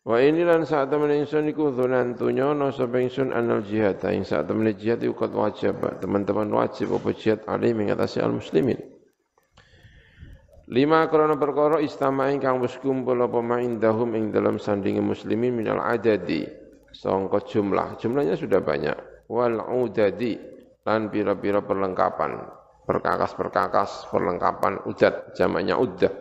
Wa 0.06 0.22
ini 0.22 0.46
lan 0.46 0.62
saat 0.62 0.94
temen 0.94 1.10
ingsun 1.10 1.50
iku 1.50 1.74
dzonantunya 1.74 2.54
no 2.54 2.70
sapa 2.70 3.02
ingsun 3.02 3.34
anal 3.34 3.66
jihad 3.66 3.98
ing 4.14 4.22
saat 4.22 4.46
temen 4.46 4.70
jihad 4.78 5.02
iku 5.02 5.26
kot 5.26 5.34
wajib 5.34 5.82
teman-teman 5.98 6.46
wajib 6.54 6.94
apa 6.94 7.10
jihad 7.18 7.42
ali 7.50 7.74
mengatasi 7.74 8.22
al 8.22 8.30
muslimin. 8.30 8.93
Lima 10.64 11.04
krana 11.12 11.36
perkara 11.36 11.76
istama 11.84 12.32
ingkang 12.32 12.56
wis 12.64 12.80
kumpul 12.80 13.20
apa 13.20 13.36
dahum 13.76 14.16
ing 14.16 14.32
dalam 14.32 14.56
sandinge 14.56 15.04
muslimin 15.04 15.52
minal 15.52 15.84
adadi 15.84 16.48
sangka 16.88 17.44
jumlah. 17.44 18.00
Jumlahnya 18.00 18.32
sudah 18.38 18.64
banyak. 18.64 19.28
Wal 19.28 19.60
udadi 19.60 20.40
lan 20.84 21.12
pira-pira 21.12 21.60
perlengkapan, 21.64 22.44
perkakas-perkakas 22.88 24.08
perlengkapan 24.08 24.84
udat 24.88 25.36
jamaknya 25.36 25.76
uddah. 25.76 26.12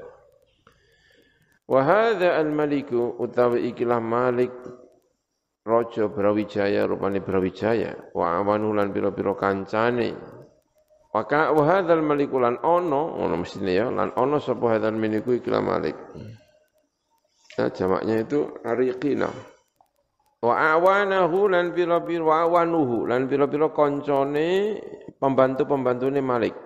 Wa 1.63 1.79
hadza 1.83 2.35
al-maliku 2.35 3.15
utawi 3.23 3.71
ikilah 3.71 4.03
Malik 4.03 4.51
raja 5.63 6.11
Brawijaya 6.11 6.83
rupane 6.83 7.23
Brawijaya 7.23 8.11
wa 8.11 8.35
awanu 8.43 8.75
lan 8.75 8.91
pira-pira 8.91 9.31
kancane 9.39 10.11
wa 11.13 11.21
ka 11.29 11.53
wa 11.53 11.63
hadzal 11.69 12.01
maliku 12.01 12.41
lan 12.41 12.57
ono 12.65 13.21
ono 13.21 13.37
mestine 13.37 13.71
ya 13.77 13.87
lan 13.93 14.11
ono 14.17 14.41
sapa 14.41 14.73
hadzal 14.73 14.97
maliku 14.97 15.37
ikilah 15.37 15.61
Malik. 15.61 15.93
Nah, 17.53 17.69
jamaknya 17.69 18.25
itu 18.25 18.49
ariqina. 18.65 19.29
Wa 20.41 20.73
awanahu 20.73 21.53
lan 21.53 21.71
pira-pira 21.71 22.25
wa 22.25 22.35
awanuhu 22.49 23.05
lan 23.05 23.29
pira-pira 23.29 23.69
kancane 23.69 24.81
pembantu-pembantune 25.21 26.19
Malik. 26.19 26.57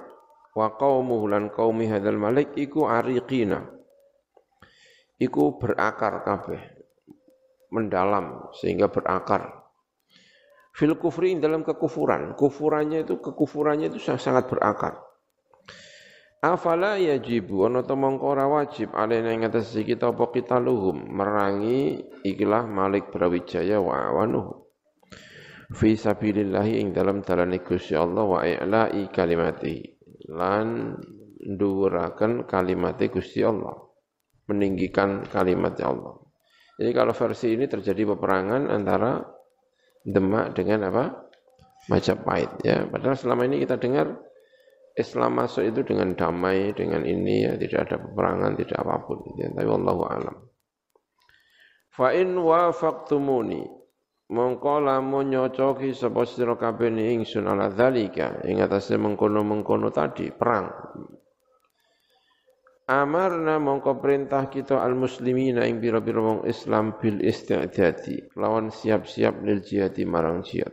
Wa 0.57 0.73
qaumuhu 0.73 1.29
lan 1.29 1.53
qaumi 1.53 1.85
hadzal 1.85 2.17
malik 2.17 2.57
iku 2.57 2.89
ariqina. 2.89 3.61
Iku 5.21 5.61
berakar 5.61 6.25
kabeh 6.25 6.61
mendalam 7.69 8.49
sehingga 8.57 8.89
berakar 8.89 9.66
fil 10.77 10.93
kufri 11.01 11.33
dalam 11.41 11.65
kekufuran. 11.65 12.37
Kufurannya 12.37 13.01
itu 13.09 13.17
kekufurannya 13.17 13.89
itu 13.89 13.97
sangat 13.97 14.45
berakar 14.45 15.07
afala 16.41 17.01
yajibu 17.01 17.65
ana 17.65 17.81
ta 17.81 17.97
mongko 17.97 18.25
ora 18.37 18.45
wajib 18.45 18.93
alena 18.93 19.33
ing 19.33 19.43
atas 19.43 19.73
kita 19.73 20.13
apa 20.13 20.29
kita 20.29 20.61
luhum 20.61 21.09
merangi 21.09 21.97
ikilah 22.21 22.69
Malik 22.69 23.09
Brawijaya 23.09 23.81
wa 23.81 24.13
awanuhu. 24.13 24.69
Fi 25.67 25.99
sabilillah 25.99 26.63
ing 26.63 26.95
dalam 26.95 27.19
dalane 27.19 27.59
Gusti 27.59 27.91
Allah 27.91 28.23
wa 28.23 28.39
i'la'i 28.39 29.11
kalimati 29.11 29.83
lan 30.31 30.95
ndhuwuraken 31.43 32.47
kalimate 32.47 33.11
Gusti 33.11 33.43
Allah 33.43 33.75
meninggikan 34.47 35.27
kalimat 35.27 35.75
Allah. 35.83 36.15
Jadi 36.79 36.91
kalau 36.95 37.11
versi 37.11 37.51
ini 37.51 37.67
terjadi 37.67 38.15
peperangan 38.15 38.71
antara 38.71 39.19
Demak 40.07 40.55
dengan 40.55 40.87
apa? 40.87 41.27
Majapahit 41.91 42.63
ya. 42.63 42.87
Padahal 42.87 43.19
selama 43.19 43.43
ini 43.43 43.59
kita 43.63 43.75
dengar 43.75 44.15
Islam 44.95 45.43
masuk 45.43 45.67
itu 45.67 45.83
dengan 45.83 46.15
damai, 46.15 46.71
dengan 46.71 47.03
ini 47.03 47.43
ya 47.43 47.53
tidak 47.59 47.91
ada 47.91 47.95
peperangan, 48.01 48.55
tidak 48.55 48.77
apa 48.81 48.95
pun. 49.03 49.19
Ya. 49.35 49.51
Tapi 49.51 49.67
Allah 49.67 49.97
alam. 50.09 50.35
Fa 51.91 52.15
in 52.15 52.39
wafaqtumuni 52.39 53.61
mongko 54.27 54.83
lamun 54.83 55.31
nyocoki 55.31 55.95
sapa 55.95 56.27
sira 56.27 56.59
kabeh 56.59 56.91
ingsun 56.91 57.47
ala 57.47 57.71
dzalika 57.71 58.43
ing 58.43 58.59
atase 58.59 58.99
mengkono-mengkono 58.99 59.87
tadi 59.89 60.29
perang 60.35 60.67
Amarna 62.87 63.59
mongko 63.59 63.99
perintah 63.99 64.47
kita 64.47 64.79
al 64.79 64.95
muslimina 64.95 65.67
ing 65.67 65.83
bira-bira 65.83 66.23
wong 66.23 66.39
Islam 66.47 66.95
bil 66.95 67.19
isti'dadi 67.19 68.31
lawan 68.39 68.71
siap-siap 68.71 69.43
lil 69.43 69.59
jihadi 69.59 70.07
marang 70.07 70.39
jihad. 70.39 70.71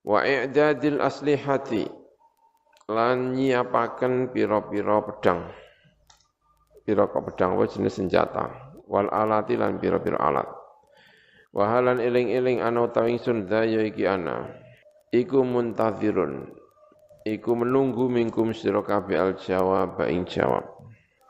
Wa 0.00 0.24
i'dadil 0.24 1.04
aslihati 1.04 1.84
lan 2.88 3.36
nyiapaken 3.36 4.32
pira-pira 4.32 5.04
pedang. 5.04 5.52
Pira 6.88 7.04
pedang 7.04 7.60
wa 7.60 7.68
jenis 7.68 8.00
senjata 8.00 8.72
wal 8.88 9.12
alati 9.12 9.52
lan 9.52 9.76
pira-pira 9.76 10.16
alat. 10.16 10.48
Wahalan 11.52 12.00
eling-eling 12.00 12.64
ana 12.64 12.88
utawi 12.88 13.20
ingsun 13.20 13.44
daya 13.52 13.84
iki 13.84 14.08
ana. 14.08 14.48
Iku 15.12 15.44
muntazirun 15.44 16.63
iku 17.24 17.56
menunggu 17.56 18.06
mingkum 18.12 18.52
sira 18.52 18.84
kabeh 18.84 19.16
al 19.16 19.32
jawab 19.40 19.98
ing 20.06 20.28
jawab. 20.28 20.68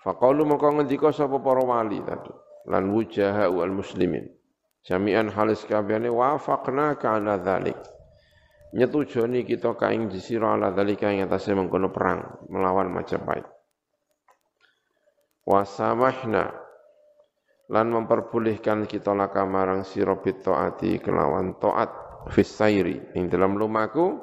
Faqalu 0.03 0.45
maka 0.45 0.69
ngendika 0.69 1.15
sapa 1.15 1.41
para 1.41 1.65
wali 1.65 2.03
tadi. 2.05 2.35
Lan 2.69 2.93
wujaha 2.93 3.49
wal 3.49 3.73
muslimin. 3.73 4.29
Jami'an 4.85 5.33
halis 5.33 5.65
kabehane 5.65 6.13
wafaqna 6.13 7.01
ka 7.01 7.17
ala 7.17 7.41
dzalik 7.41 7.79
nyetujoni 8.75 9.47
kita 9.47 9.79
kaing 9.79 10.11
disira 10.11 10.59
ala 10.59 10.75
dzalika 10.75 11.09
ing 11.15 11.23
atase 11.23 11.55
mengkono 11.55 11.95
perang 11.95 12.43
melawan 12.51 12.91
Majapahit. 12.91 13.47
Wasamahna. 15.47 16.51
Lan 17.65 17.89
memperbolehkan 17.89 18.85
kita 18.85 19.17
laka 19.17 19.49
marang 19.49 19.89
sira 19.89 20.21
taati 20.21 21.01
kelawan 21.01 21.57
taat 21.57 21.89
fisairi 22.29 23.17
ing 23.17 23.33
dalam 23.33 23.57
lumaku 23.57 24.21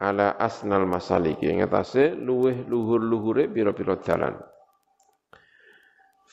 ala 0.00 0.36
asnal 0.36 0.84
masaliki. 0.84 1.48
Ing 1.48 1.64
atase 1.64 2.12
luweh 2.12 2.68
luhur-luhure 2.68 3.48
pira-pira 3.48 3.96
dalan 3.96 4.36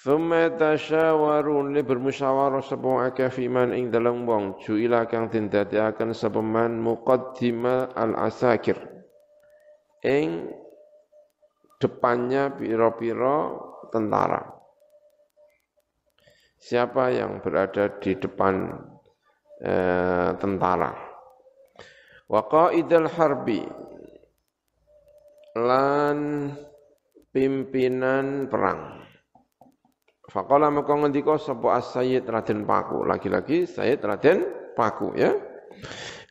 Thumma 0.04 0.52
tasyawarun 0.52 1.72
li 1.72 1.80
bermusyawarah 1.80 2.60
sapa 2.60 3.08
akeh 3.08 3.32
fiman 3.32 3.72
ing 3.72 3.88
dalam 3.88 4.28
wong. 4.28 4.60
Juila 4.60 5.08
kang 5.08 5.32
den 5.32 5.48
dadekaken 5.48 6.12
sapa 6.12 6.44
muqaddima 6.44 7.96
al 7.96 8.12
asakir 8.20 8.76
ing 10.04 10.52
depannya 11.80 12.52
pira-pira 12.52 13.56
tentara. 13.96 14.44
Siapa 16.60 17.08
yang 17.16 17.40
berada 17.40 17.88
di 18.04 18.12
depan 18.20 18.76
eh, 19.64 20.36
tentara 20.36 21.13
wa 22.28 22.42
qaidal 22.48 23.08
harbi. 23.08 23.64
Lan 25.54 26.50
pimpinan 27.30 28.50
perang. 28.50 29.06
Faqala 30.30 30.74
maka 30.74 30.98
ngendika 30.98 31.38
sapa 31.38 31.78
as-sayyid 31.78 32.26
Raden 32.26 32.66
Paku. 32.66 33.06
Lagi-lagi 33.06 33.70
Sayyid 33.70 34.02
Raden 34.02 34.40
Paku 34.74 35.14
ya. 35.14 35.30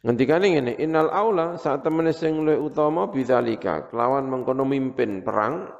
Ngendikane 0.03 0.59
ngene 0.59 0.73
innal 0.83 1.07
aula 1.15 1.55
saat 1.55 1.87
temene 1.87 2.11
sing 2.11 2.43
luwih 2.43 2.59
utama 2.59 3.07
bidzalika. 3.07 3.87
Kelawan 3.87 4.27
mengkono 4.27 4.67
mimpin 4.67 5.23
perang 5.23 5.71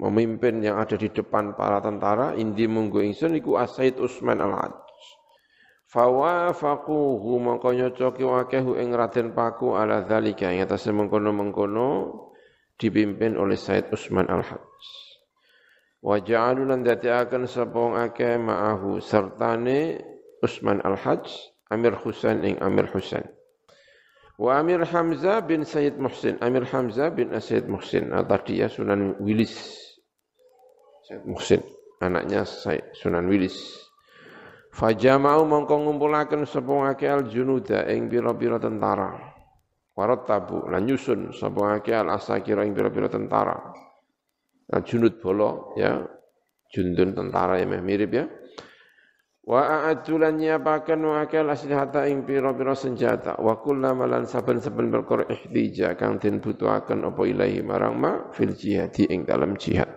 memimpin 0.00 0.64
yang 0.64 0.80
ada 0.80 0.96
di 0.96 1.12
depan 1.12 1.52
para 1.52 1.84
tentara 1.84 2.32
indi 2.32 2.64
munggu 2.64 3.04
ingsun 3.04 3.36
iku 3.36 3.60
as-sayyid 3.60 4.00
Usman 4.00 4.40
al-Hajj 4.40 4.89
Fawafaquhu 5.90 7.34
mongko 7.42 7.74
nyocoki 7.74 8.22
wakehu 8.22 8.78
ing 8.78 8.94
Raden 8.94 9.34
Paku 9.34 9.74
ala 9.74 10.06
dzalika 10.06 10.46
ing 10.54 10.62
atase 10.62 10.94
mengkono-mengkono 10.94 12.14
dipimpin 12.78 13.34
oleh 13.34 13.58
Said 13.58 13.90
Usman 13.90 14.30
Al-Hajj. 14.30 14.82
Wa 15.98 16.22
ja'alu 16.22 16.70
lan 16.70 16.86
dadiaken 16.86 17.50
sapa 17.50 18.06
akeh 18.06 18.38
ma'ahu 18.38 19.02
sertane 19.02 19.98
Usman 20.38 20.78
Al-Hajj 20.78 21.26
Amir 21.74 21.98
Husain 21.98 22.38
ing 22.46 22.62
Amir 22.62 22.86
Husain. 22.94 23.26
Wa 24.38 24.62
Amir 24.62 24.86
Hamzah 24.86 25.42
bin 25.42 25.66
Sayyid 25.66 25.98
Muhsin. 25.98 26.38
Amir 26.38 26.70
Hamzah 26.70 27.10
bin 27.10 27.34
Sayyid 27.34 27.66
Muhsin. 27.66 28.14
Tadi 28.14 28.62
ya 28.62 28.70
Sunan 28.70 29.18
Wilis. 29.18 29.58
Sayyid 31.10 31.26
Muhsin. 31.26 31.60
Anaknya 31.98 32.46
Sunan 32.94 33.26
Wilis. 33.26 33.89
Fajama'u 34.70 35.42
mongko 35.50 35.74
ngumpulaken 35.82 36.46
sapa 36.46 36.70
ngake 36.70 37.06
al 37.10 37.26
junuda 37.26 37.90
ing 37.90 38.06
pira-pira 38.06 38.62
tentara. 38.62 39.10
Warat 39.98 40.24
tabu 40.30 40.62
lan 40.70 40.86
nyusun 40.86 41.34
sapa 41.34 41.74
ngake 41.74 41.90
al 41.90 42.14
asakira 42.14 42.62
ing 42.62 42.72
pira-pira 42.72 43.10
tentara. 43.10 43.58
Nah, 44.70 44.80
junud 44.86 45.18
bolo 45.18 45.74
ya 45.74 45.98
jundun 46.70 47.10
tentara 47.18 47.58
ya 47.58 47.66
mirip 47.66 48.10
ya. 48.14 48.24
Wa 49.50 49.66
a'addu 49.66 50.22
lan 50.22 50.38
nyiapaken 50.38 51.00
wa 51.02 51.26
akal 51.26 51.50
aslihata 51.50 52.06
ing 52.06 52.22
pira-pira 52.22 52.70
senjata 52.78 53.34
wa 53.42 53.58
kullama 53.58 54.06
lan 54.06 54.22
saben-saben 54.22 54.94
perkara 54.94 55.26
ihtija 55.26 55.98
kang 55.98 56.22
den 56.22 56.38
butuhaken 56.38 57.10
apa 57.10 57.22
ilahi 57.26 57.58
marang 57.66 57.98
ma 57.98 58.12
fil 58.30 58.54
jihadi 58.54 59.10
ing 59.10 59.26
dalam 59.26 59.58
jihad. 59.58 59.90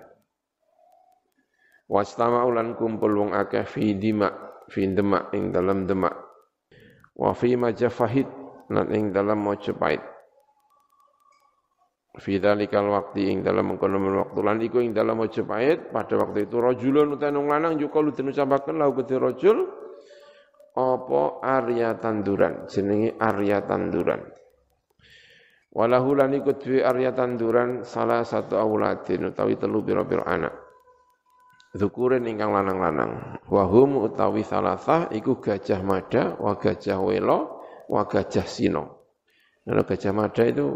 Wastama 1.85 2.41
ulan 2.49 2.73
kumpul 2.73 3.13
wong 3.13 3.31
akeh 3.37 3.69
fi 3.69 3.93
dima 3.93 4.52
fi 4.69 4.87
demak 4.91 5.33
ing 5.35 5.51
dalam 5.51 5.89
demak. 5.89 6.15
Wa 7.17 7.31
fi 7.35 7.57
majafahid 7.57 8.27
lan 8.71 8.87
ing 8.93 9.11
dalam 9.11 9.39
Mojapahit. 9.41 10.13
Fi 12.13 12.37
dalikal 12.37 12.93
waktu 12.93 13.25
ing 13.33 13.41
dalam 13.41 13.73
mengkono 13.73 13.97
waktu 13.97 14.39
lan 14.45 14.61
iku 14.61 14.85
ing 14.85 14.93
dalam 14.93 15.17
Majapahit 15.17 15.89
pada 15.89 16.13
waktu 16.13 16.45
itu 16.45 16.61
rajulun 16.61 17.17
utanung 17.17 17.49
lanang 17.49 17.81
yukalu 17.81 18.13
den 18.13 18.29
ucapaken 18.29 18.77
lau 18.77 18.93
gede 18.93 19.17
rajul 19.17 19.65
apa 20.77 21.21
Arya 21.41 21.97
tanduran 21.97 22.69
jenenge 22.69 23.17
Arya 23.17 23.65
tanduran 23.65 24.29
Walahu 25.73 26.13
lan 26.13 26.37
iku 26.37 26.53
duwe 26.53 26.85
Arya 26.85 27.17
tanduran 27.17 27.81
salah 27.81 28.21
satu 28.21 28.61
auladin 28.61 29.33
utawi 29.33 29.57
telu 29.57 29.81
pira-pira 29.81 30.21
anak 30.29 30.53
Zukurin 31.73 32.29
ingkang 32.29 32.53
lanang-lanang 32.53 33.41
wahum 33.49 33.97
utawi 34.05 34.45
salasah 34.45 35.09
iku 35.09 35.41
gajah 35.41 35.81
mada 35.81 36.37
wa 36.37 36.53
gajah 36.53 37.01
welo 37.01 37.65
wa 37.89 38.05
gajah 38.05 38.45
sino 38.45 39.09
Kalau 39.65 39.81
gajah 39.81 40.13
mada 40.13 40.43
itu 40.45 40.69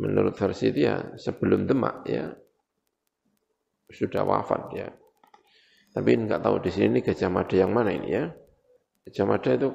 menurut 0.00 0.34
versi 0.34 0.74
dia 0.74 1.14
sebelum 1.14 1.70
Demak 1.70 2.02
ya 2.08 2.34
sudah 3.90 4.22
wafat 4.22 4.62
ya. 4.74 4.88
Tapi 5.90 6.10
enggak 6.14 6.40
tahu 6.46 6.62
di 6.62 6.70
sini 6.70 7.02
Gajah 7.02 7.30
Mada 7.30 7.54
yang 7.58 7.74
mana 7.74 7.90
ini 7.90 8.08
ya. 8.14 8.30
Gajah 9.06 9.26
Mada 9.26 9.50
itu 9.50 9.68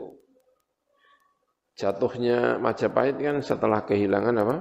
jatuhnya 1.75 2.55
Majapahit 2.63 3.19
kan 3.19 3.43
setelah 3.43 3.84
kehilangan 3.84 4.36
apa? 4.39 4.58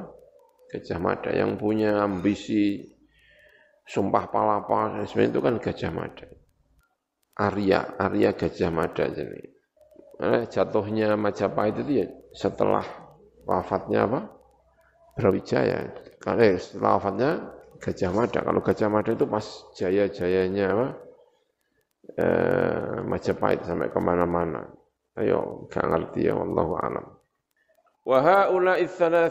Gajah 0.74 0.98
Mada 0.98 1.30
yang 1.30 1.54
punya 1.54 2.02
ambisi 2.02 2.93
sumpah 3.84 4.28
palapa 4.32 4.96
dan 4.96 5.04
sebagainya 5.04 5.32
itu 5.36 5.40
kan 5.44 5.54
Gajah 5.60 5.92
Mada. 5.92 6.28
Arya, 7.34 7.80
Arya 8.00 8.30
Gajah 8.32 8.70
Mada 8.72 9.04
jadi. 9.10 9.42
Jatuhnya 10.48 11.18
Majapahit 11.18 11.82
itu 11.82 11.92
ya 12.00 12.06
setelah 12.32 12.86
wafatnya 13.44 14.06
apa? 14.06 14.20
Brawijaya. 15.18 15.90
Karena 16.22 16.56
setelah 16.56 16.92
wafatnya 16.96 17.30
Gajah 17.82 18.10
Mada. 18.14 18.40
Kalau 18.40 18.60
Gajah 18.62 18.88
Mada 18.88 19.10
itu 19.12 19.26
pas 19.26 19.46
jaya-jayanya 19.76 20.66
apa? 20.70 20.88
Eh, 22.14 22.96
Majapahit 23.04 23.66
sampai 23.66 23.90
ke 23.90 24.00
mana-mana. 24.00 24.64
Ayo, 25.14 25.70
gak 25.70 25.86
ngerti 25.86 26.26
ya, 26.26 26.34
Allah 26.34 26.68
alam. 26.82 27.06
Wa 28.04 28.20
haula 28.20 28.76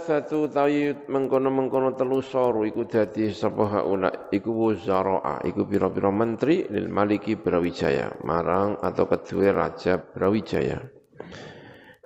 satu 0.02 0.50
tayyib 0.50 1.06
mengkono-mengkono 1.06 1.94
telu 1.94 2.26
soru 2.26 2.66
iku 2.66 2.90
dadi 2.90 3.30
sapa 3.30 3.70
haula 3.70 4.34
iku 4.34 4.50
wuzara'a 4.50 5.46
iku 5.46 5.62
pira-pira 5.70 6.10
menteri 6.10 6.66
lil 6.66 6.90
maliki 6.90 7.38
Brawijaya 7.38 8.18
marang 8.26 8.82
atau 8.82 9.06
kedua 9.06 9.54
raja 9.54 10.02
Brawijaya. 10.02 10.82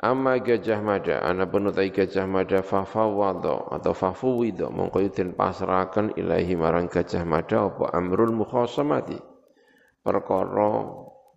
Amma 0.04 0.44
gajah 0.44 0.84
mada, 0.84 1.24
ana 1.24 1.48
penutai 1.48 1.90
gajah 1.90 2.28
mada 2.28 2.60
fafawado 2.60 3.72
atau 3.72 3.96
fafuwido, 3.96 4.68
mongko 4.68 5.08
yudin 5.08 5.34
pasrakan 5.34 6.14
ilahi 6.20 6.54
marang 6.54 6.92
gajah 6.92 7.24
mada 7.24 7.66
apa 7.66 7.96
amrul 7.96 8.36
mukhasamati. 8.36 9.18
Perkara 10.04 10.72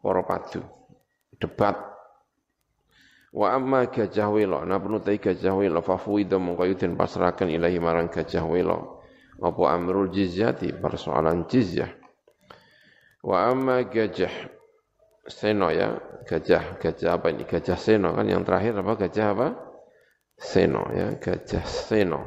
para 0.02 0.22
padu, 0.26 0.60
debat. 1.38 1.99
Wa 3.30 3.54
amma 3.54 3.86
gajah 3.86 4.26
welo, 4.26 4.58
ana 4.58 4.82
penutai 4.82 5.22
gajah 5.22 5.54
mongko 5.54 6.66
yudin 6.66 6.98
pasrakan 6.98 7.46
ilahi 7.46 7.78
marang 7.78 8.10
gajah 8.10 8.42
welo. 8.42 8.98
Apa 9.40 9.72
amrul 9.72 10.10
jizyati, 10.10 10.74
persoalan 10.74 11.46
jizyah. 11.46 11.88
Wa 13.22 13.48
amma 13.48 13.86
gajah 13.86 14.32
seno 15.30 15.70
ya, 15.70 15.94
gajah, 16.26 16.76
gajah 16.76 17.10
apa 17.16 17.30
ini? 17.30 17.46
Gajah 17.46 17.78
seno 17.78 18.12
kan 18.18 18.26
yang 18.26 18.42
terakhir 18.42 18.76
apa? 18.82 18.92
Gajah 18.98 19.26
apa? 19.30 19.48
Seno 20.34 20.90
ya, 20.90 21.14
gajah 21.16 21.64
seno. 21.64 22.20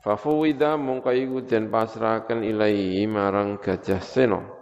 Fafuwida 0.00 0.80
mungkaiku 0.80 1.44
dan 1.44 1.68
pasrahkan 1.70 2.42
ilaihi 2.42 3.06
marang 3.06 3.56
gajah 3.62 4.02
seno. 4.02 4.59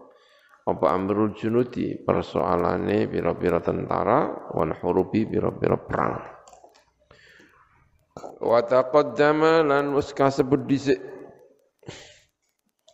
Apa 0.68 0.92
amrul 0.92 1.33
junuti 1.33 1.96
persoalane 1.96 3.09
biro-biro 3.09 3.57
tentara 3.64 4.52
wan 4.52 4.76
hurubi 4.76 5.24
biro-biro 5.24 5.81
perang. 5.88 6.20
Wa 8.44 8.61
taqaddama 8.61 9.64
lan 9.64 9.96
wis 9.96 10.12
kasebut 10.12 10.68
dhisik 10.68 11.00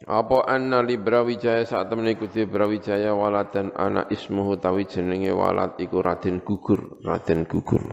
apa 0.05 0.45
anna 0.45 0.85
li 0.85 1.01
Brawijaya 1.01 1.65
saat 1.65 1.89
temen 1.89 2.13
ikuti 2.13 2.45
Brawijaya 2.45 3.17
dan 3.49 3.73
anak 3.73 4.13
ismuhu 4.13 4.61
tawi 4.61 4.85
jenenge 4.85 5.33
walad 5.33 5.81
iku 5.81 6.05
Raden 6.05 6.45
Gugur, 6.45 7.01
Raden 7.01 7.49
Gugur. 7.49 7.89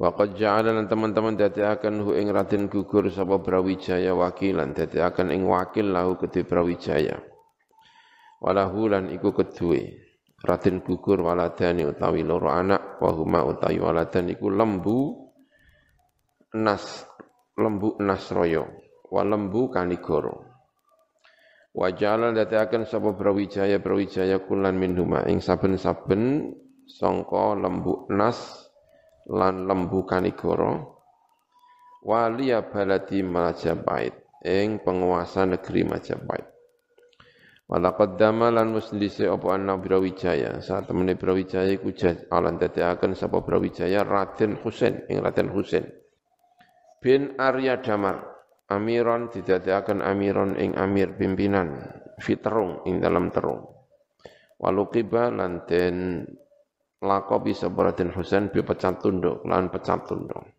Wa 0.00 0.14
qad 0.16 0.38
ja'ala 0.38 0.72
lan 0.72 0.88
teman-teman 0.88 1.36
akan 1.36 1.94
hu 2.08 2.16
ing 2.16 2.32
Raden 2.32 2.72
Gugur 2.72 3.12
sapa 3.12 3.36
Brawijaya 3.36 4.16
wakilan 4.16 4.72
akan 4.72 5.28
ing 5.28 5.44
wakil 5.44 5.92
lahu 5.92 6.16
kedhe 6.16 6.40
Brawijaya. 6.48 7.37
Walahu 8.38 8.86
lan 8.86 9.10
iku 9.10 9.34
kedue 9.34 10.08
Raden 10.38 10.86
Gugur 10.86 11.18
waladani 11.26 11.82
utawi 11.82 12.22
loro 12.22 12.54
anak 12.54 13.02
wa 13.02 13.10
huma 13.10 13.42
utawi 13.42 13.82
waladan 13.82 14.30
iku 14.30 14.46
lembu 14.54 15.26
nas 16.54 17.02
lembu 17.58 17.98
nasroyo 17.98 18.70
walembu 19.10 19.66
kanigoro. 19.74 20.46
Wajalan 21.74 22.38
akan 22.38 22.86
sapa 22.86 23.14
Brawijaya 23.14 23.78
Brawijaya 23.82 24.42
kulan 24.46 24.78
minhuma 24.78 25.26
ing 25.26 25.42
saben-saben 25.42 26.54
sangka 26.86 27.54
lembu 27.58 28.06
nas 28.10 28.38
lan 29.26 29.66
lembu 29.66 30.06
kanigoro 30.06 30.98
waliya 32.02 32.66
baladi 32.66 33.20
Majapahit 33.26 34.14
ing 34.46 34.82
penguasa 34.82 35.44
negeri 35.46 35.82
Majapahit. 35.86 36.57
Walaqad 37.68 38.16
dama 38.16 38.48
lan 38.48 38.72
musndise 38.72 39.28
apa 39.28 39.52
anna 39.52 39.76
Brawijaya. 39.76 40.56
Saat 40.64 40.88
temene 40.88 41.20
Brawijaya 41.20 41.68
iku 41.68 41.92
alan 42.32 42.56
akan 42.56 43.12
sapa 43.12 43.44
Brawijaya 43.44 44.08
Raden 44.08 44.56
Husain 44.64 45.04
ing 45.12 45.20
Raden 45.20 45.52
Husain. 45.52 45.84
Bin 47.04 47.36
Arya 47.36 47.84
Damar 47.84 48.24
amiron 48.72 49.28
didadekaken 49.28 50.00
amiron 50.00 50.56
ing 50.56 50.80
amir 50.80 51.12
pimpinan 51.20 51.76
fitrung 52.16 52.88
ing 52.88 53.04
dalam 53.04 53.28
terung. 53.28 53.68
Waluqiba 54.58 55.28
lan 55.28 55.68
den 55.68 56.24
lakobi 57.04 57.52
sapa 57.52 57.92
Raden 57.92 58.16
Husain 58.16 58.48
bi 58.48 58.64
pecat 58.64 58.96
tunduk 58.96 59.44
lan 59.44 59.68
pecat 59.68 60.08
tunduk 60.08 60.57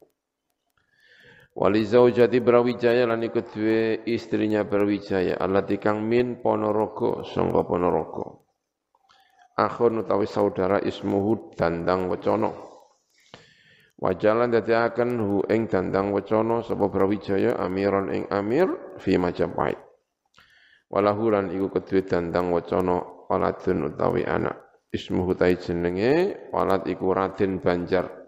Wali 1.60 1.84
zaujati 1.84 2.40
Brawijaya 2.40 3.04
lan 3.04 3.20
ikut 3.20 3.52
duwe 3.52 4.08
istrinya 4.08 4.64
Brawijaya 4.64 5.36
alati 5.36 5.76
kang 5.76 6.08
min 6.08 6.40
Ponorogo 6.40 7.28
sangka 7.28 7.68
Ponorogo 7.68 8.48
akhun 9.60 10.08
utawi 10.08 10.24
saudara 10.24 10.80
ismuhu 10.80 11.52
Dandang 11.60 12.08
Wacana 12.08 12.70
Wajalan 14.00 14.48
dadi 14.48 14.72
akan 14.72 15.10
hu 15.20 15.44
ing 15.52 15.68
dandang 15.68 16.16
wacana 16.16 16.64
sapa 16.64 16.88
Brawijaya 16.88 17.60
amiran 17.60 18.08
ing 18.16 18.32
amir 18.32 18.96
fi 18.96 19.20
Majapahit. 19.20 19.76
Walahu 20.88 21.36
lan 21.36 21.52
iku 21.52 21.68
kedue 21.68 22.08
dandang 22.08 22.56
wacana 22.56 23.28
waladun 23.28 23.92
utawi 23.92 24.24
anak. 24.24 24.56
Ismuhu 24.96 25.36
tai 25.36 25.60
jenenge 25.60 26.32
walad 26.56 26.88
iku 26.88 27.12
Raden 27.12 27.60
Banjar. 27.60 28.19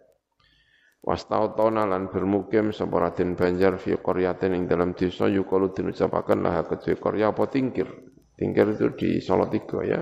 Wastautona 1.01 1.89
lan 1.89 2.13
bermukim 2.13 2.69
sapa 2.69 3.09
Banjar 3.09 3.81
fi 3.81 3.97
qaryatin 3.97 4.53
ing 4.53 4.63
dalam 4.69 4.93
desa 4.93 5.25
yukalu 5.25 5.73
den 5.73 5.89
ucapaken 5.89 6.45
lah 6.45 6.61
kedue 6.61 6.93
qarya 7.01 7.33
apa 7.33 7.49
tingkir. 7.49 7.89
Tingkir 8.37 8.77
itu 8.77 8.87
di 8.93 9.09
Solo 9.17 9.49
Tiga 9.49 9.81
ya. 9.81 10.01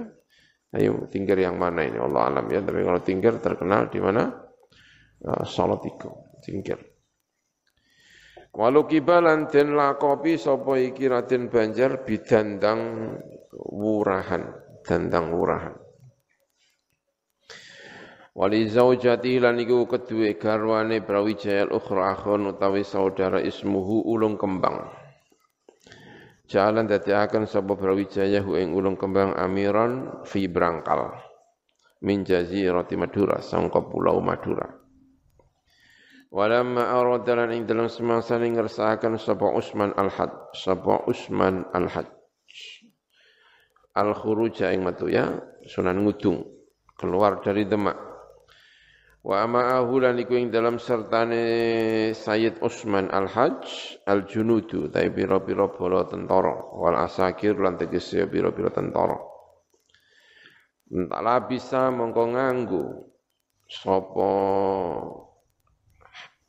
Ayo 0.75 1.07
tingkir 1.07 1.39
yang 1.39 1.55
mana 1.55 1.87
ini 1.87 1.97
Allah 1.97 2.27
alam 2.27 2.45
ya. 2.51 2.59
Tapi 2.59 2.83
kalau 2.83 2.99
tingkir 2.99 3.39
terkenal 3.39 3.87
di 3.87 3.99
mana? 4.03 4.49
uh, 5.25 5.43
salat 5.43 5.83
iku 5.87 6.11
singkir 6.43 6.79
Walau 8.49 8.89
kibalan 8.89 9.45
den 9.45 9.77
lakopi 9.77 10.33
sapa 10.33 10.81
iki 10.81 11.05
Raden 11.05 11.53
Banjar 11.53 12.01
bidandang 12.01 13.13
wurahan, 13.53 14.41
dandang 14.81 15.37
wurahan. 15.37 15.77
Wali 18.39 18.71
zaujati 18.71 19.35
lan 19.35 19.59
iku 19.59 19.83
kedue 19.83 20.39
garwane 20.39 21.03
Brawijaya 21.03 21.67
al-ukhra 21.67 22.15
akhun 22.15 22.55
utawi 22.55 22.87
saudara 22.87 23.43
ismuhu 23.43 24.07
ulung 24.07 24.39
kembang. 24.39 24.87
Jalan 26.47 26.87
dadi 26.87 27.11
akan 27.11 27.43
sapa 27.43 27.75
Brawijaya 27.75 28.39
hu 28.39 28.55
ing 28.55 28.71
ulung 28.71 28.95
kembang 28.95 29.35
amiran 29.35 30.23
fi 30.23 30.47
brangkal. 30.47 31.19
Min 31.99 32.23
jazirati 32.23 32.95
Madura 32.95 33.43
sangka 33.43 33.83
pulau 33.83 34.23
Madura. 34.23 34.71
Walamma 36.31 36.95
aradalan 36.95 37.51
ing 37.59 37.67
dalam 37.67 37.91
semasa 37.91 38.39
ning 38.39 38.55
ngersakaken 38.55 39.19
sapa 39.19 39.51
Usman 39.51 39.91
al-Had, 39.99 40.55
sapa 40.55 41.03
Usman 41.11 41.67
al-Had. 41.75 42.07
Al-khuruja 43.99 44.71
ing 44.71 44.87
metu 44.87 45.11
ya, 45.11 45.27
Sunan 45.67 46.07
Ngudung, 46.07 46.39
keluar 46.95 47.43
dari 47.43 47.67
Demak. 47.67 48.08
Wa 49.19 49.43
ma'ahu 49.43 49.99
lan 49.99 50.15
iku 50.15 50.39
ing 50.39 50.47
dalam 50.47 50.79
sertane 50.79 51.43
Sayyid 52.15 52.63
Usman 52.63 53.11
al-Hajj 53.11 53.99
al-Junudu, 54.07 54.87
tai 54.87 55.11
pira-pira 55.11 55.67
bala 55.67 56.07
tentara, 56.07 56.55
wal 56.71 56.95
asakir 56.95 57.59
lan 57.59 57.75
tegese 57.75 58.23
pira-pira 58.31 58.71
tentara. 58.71 59.19
Entahlah 60.89 61.45
bisa 61.45 61.91
mongko 61.91 62.23
nganggo 62.33 62.83
sapa 63.69 64.29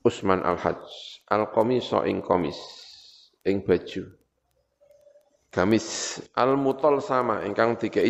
Usman 0.00 0.40
Al-Hajj. 0.40 0.86
Al-Qamisa 1.28 2.08
ing 2.08 2.24
komis 2.24 2.56
ing 3.44 3.60
baju. 3.66 4.08
Gamis. 5.52 6.18
Al-mutol 6.38 7.04
sama 7.04 7.44
ingkang 7.44 7.76
tiga 7.76 8.00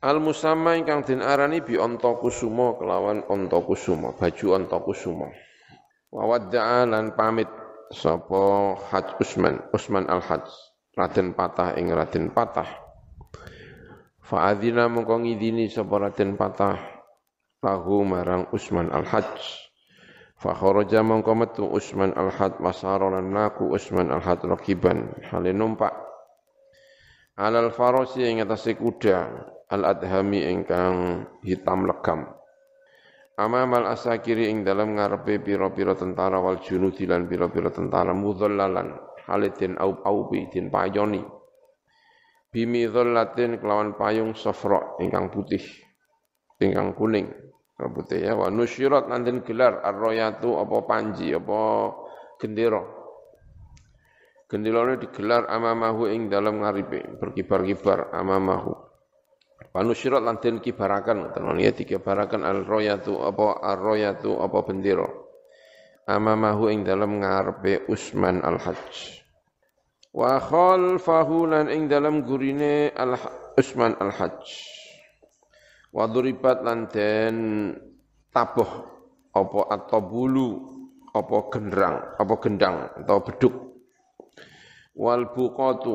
jimat 0.00 0.16
al-musamma 0.16 0.80
ingkang 0.80 1.04
den 1.04 1.20
arani 1.20 1.60
bi 1.60 1.76
onto 1.76 2.16
kusumo 2.16 2.80
kelawan 2.80 3.20
onto 3.28 3.60
kusumo 3.60 4.16
baju 4.16 4.46
onto 4.56 4.78
kusumo 4.80 5.28
wa 6.08 6.24
wadda'a 6.24 6.88
lan 6.88 7.12
pamit 7.12 7.48
sapa 7.92 8.80
Haj 8.88 9.20
Usman 9.20 9.60
Usman 9.76 10.08
Al-Hajj 10.08 10.48
Raden 10.96 11.36
Patah 11.36 11.76
ing 11.76 11.92
Raden 11.92 12.32
Patah. 12.32 12.66
Fa'adzina 14.24 14.88
mongko 14.88 15.22
ngidini 15.22 15.68
sapa 15.68 16.00
Raden 16.00 16.34
Patah 16.34 16.80
lahu 17.62 18.02
marang 18.02 18.48
Usman 18.56 18.88
Al-Hajj. 18.90 19.68
Fa 20.40 20.56
kharaja 20.56 21.04
mongko 21.04 21.36
metu 21.36 21.68
Usman 21.68 22.16
al-Had 22.16 22.64
masarolan 22.64 23.28
naku 23.28 23.76
Usman 23.76 24.08
al-Had 24.08 24.40
rakiban 24.48 25.12
hale 25.28 25.52
numpak. 25.52 25.92
Alal 27.36 27.68
farasi 27.68 28.24
ing 28.24 28.40
atase 28.40 28.72
kuda 28.72 29.28
al-adhami 29.70 30.50
ingkang 30.50 31.24
hitam 31.46 31.86
legam. 31.86 32.26
Amamal 33.38 33.88
asakiri 33.88 34.50
ing 34.50 34.66
dalam 34.66 34.98
ngarepe 34.98 35.40
pira-pira 35.40 35.96
tentara 35.96 36.42
wal 36.42 36.60
junudi 36.60 37.08
lan 37.08 37.24
pira-pira 37.24 37.72
tentara 37.72 38.12
mudhallalan 38.12 38.98
halidin 39.30 39.80
au 39.80 39.96
aubi 40.04 40.50
din 40.52 40.68
payoni. 40.68 41.22
Bimi 42.50 42.90
dhallatin 42.90 43.62
kelawan 43.62 43.94
payung 43.94 44.34
safra 44.34 44.98
ingkang 45.00 45.30
putih 45.30 45.62
ingkang 46.58 46.92
kuning. 46.98 47.30
Putih 47.80 48.20
ya 48.20 48.36
wa 48.36 48.52
nusyirat 48.52 49.08
nanti 49.08 49.32
gelar 49.40 49.80
arroyatu 49.80 50.60
apa 50.60 50.84
panji 50.84 51.32
apa 51.32 51.94
gendera. 52.36 52.84
Gendera 54.50 54.98
digelar 55.00 55.48
amamahu 55.48 56.10
ing 56.12 56.28
dalam 56.28 56.60
ngaripe 56.60 57.16
berkibar-kibar 57.16 58.12
amamahu 58.12 58.89
wa 59.70 59.80
nusyirat 59.86 60.22
nanti 60.22 60.50
kibarakan 60.58 61.30
tenan 61.34 61.58
ya 61.62 61.70
dikibarakan 61.70 62.42
arroyatu 62.42 63.22
apa 63.22 63.62
arroyatu 63.62 64.42
apa 64.42 64.58
bendera 64.66 65.08
amamahu 66.10 66.66
ing 66.74 66.82
dalam 66.82 67.22
ngarepe 67.22 67.86
Usman 67.86 68.42
al-Hajj. 68.42 69.22
Wa 70.10 70.42
khalfahu 70.42 71.46
lan 71.46 71.70
ing 71.70 71.86
dalam 71.86 72.26
gurine 72.26 72.90
al 72.98 73.14
Usman 73.54 73.94
al-Hajj. 73.94 74.42
Waduribat 75.94 76.66
lan 76.66 76.90
den 76.90 77.36
tabuh 78.34 78.70
apa 79.30 79.60
atau 79.74 80.00
bulu 80.02 80.50
apa 81.10 81.36
gendrang 81.50 81.96
apa 82.18 82.34
gendang 82.42 82.76
atau 83.06 83.18
beduk. 83.22 83.54
Wal 84.98 85.30
buqatu 85.30 85.94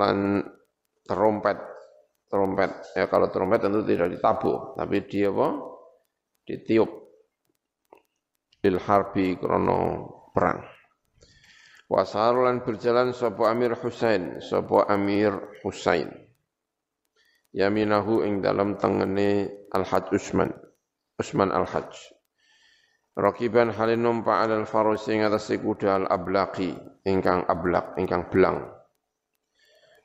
lan 0.00 0.40
trompet 1.04 1.75
trompet. 2.36 2.92
Ya 2.92 3.08
kalau 3.08 3.32
trompet 3.32 3.64
tentu 3.64 3.80
tidak 3.88 4.12
ditabuh 4.12 4.76
tapi 4.76 5.08
dia 5.08 5.32
apa? 5.32 5.56
Ditiup. 6.44 6.90
Bil 8.60 8.76
harbi 8.84 9.40
krono 9.40 9.80
perang. 10.36 10.60
Wasarulan 11.88 12.60
berjalan 12.60 13.16
sapa 13.16 13.48
Amir 13.48 13.72
Husain 13.80 14.44
sapa 14.44 14.84
Amir 14.92 15.32
Husain. 15.64 16.12
Yaminahu 17.56 18.20
ing 18.20 18.44
dalam 18.44 18.76
tengene 18.76 19.48
Al-Hajj 19.72 20.12
Usman 20.12 20.52
Usman 21.16 21.48
Al-Hajj. 21.48 22.12
Rakiban 23.16 23.72
halin 23.72 24.04
numpa 24.04 24.44
alal 24.44 24.68
faros 24.68 25.08
ing 25.08 25.24
atas 25.24 25.48
kuda 25.48 26.04
al-ablaqi 26.04 26.76
ingkang 27.08 27.48
ablaq 27.48 27.96
ingkang 27.96 28.28
belang 28.28 28.75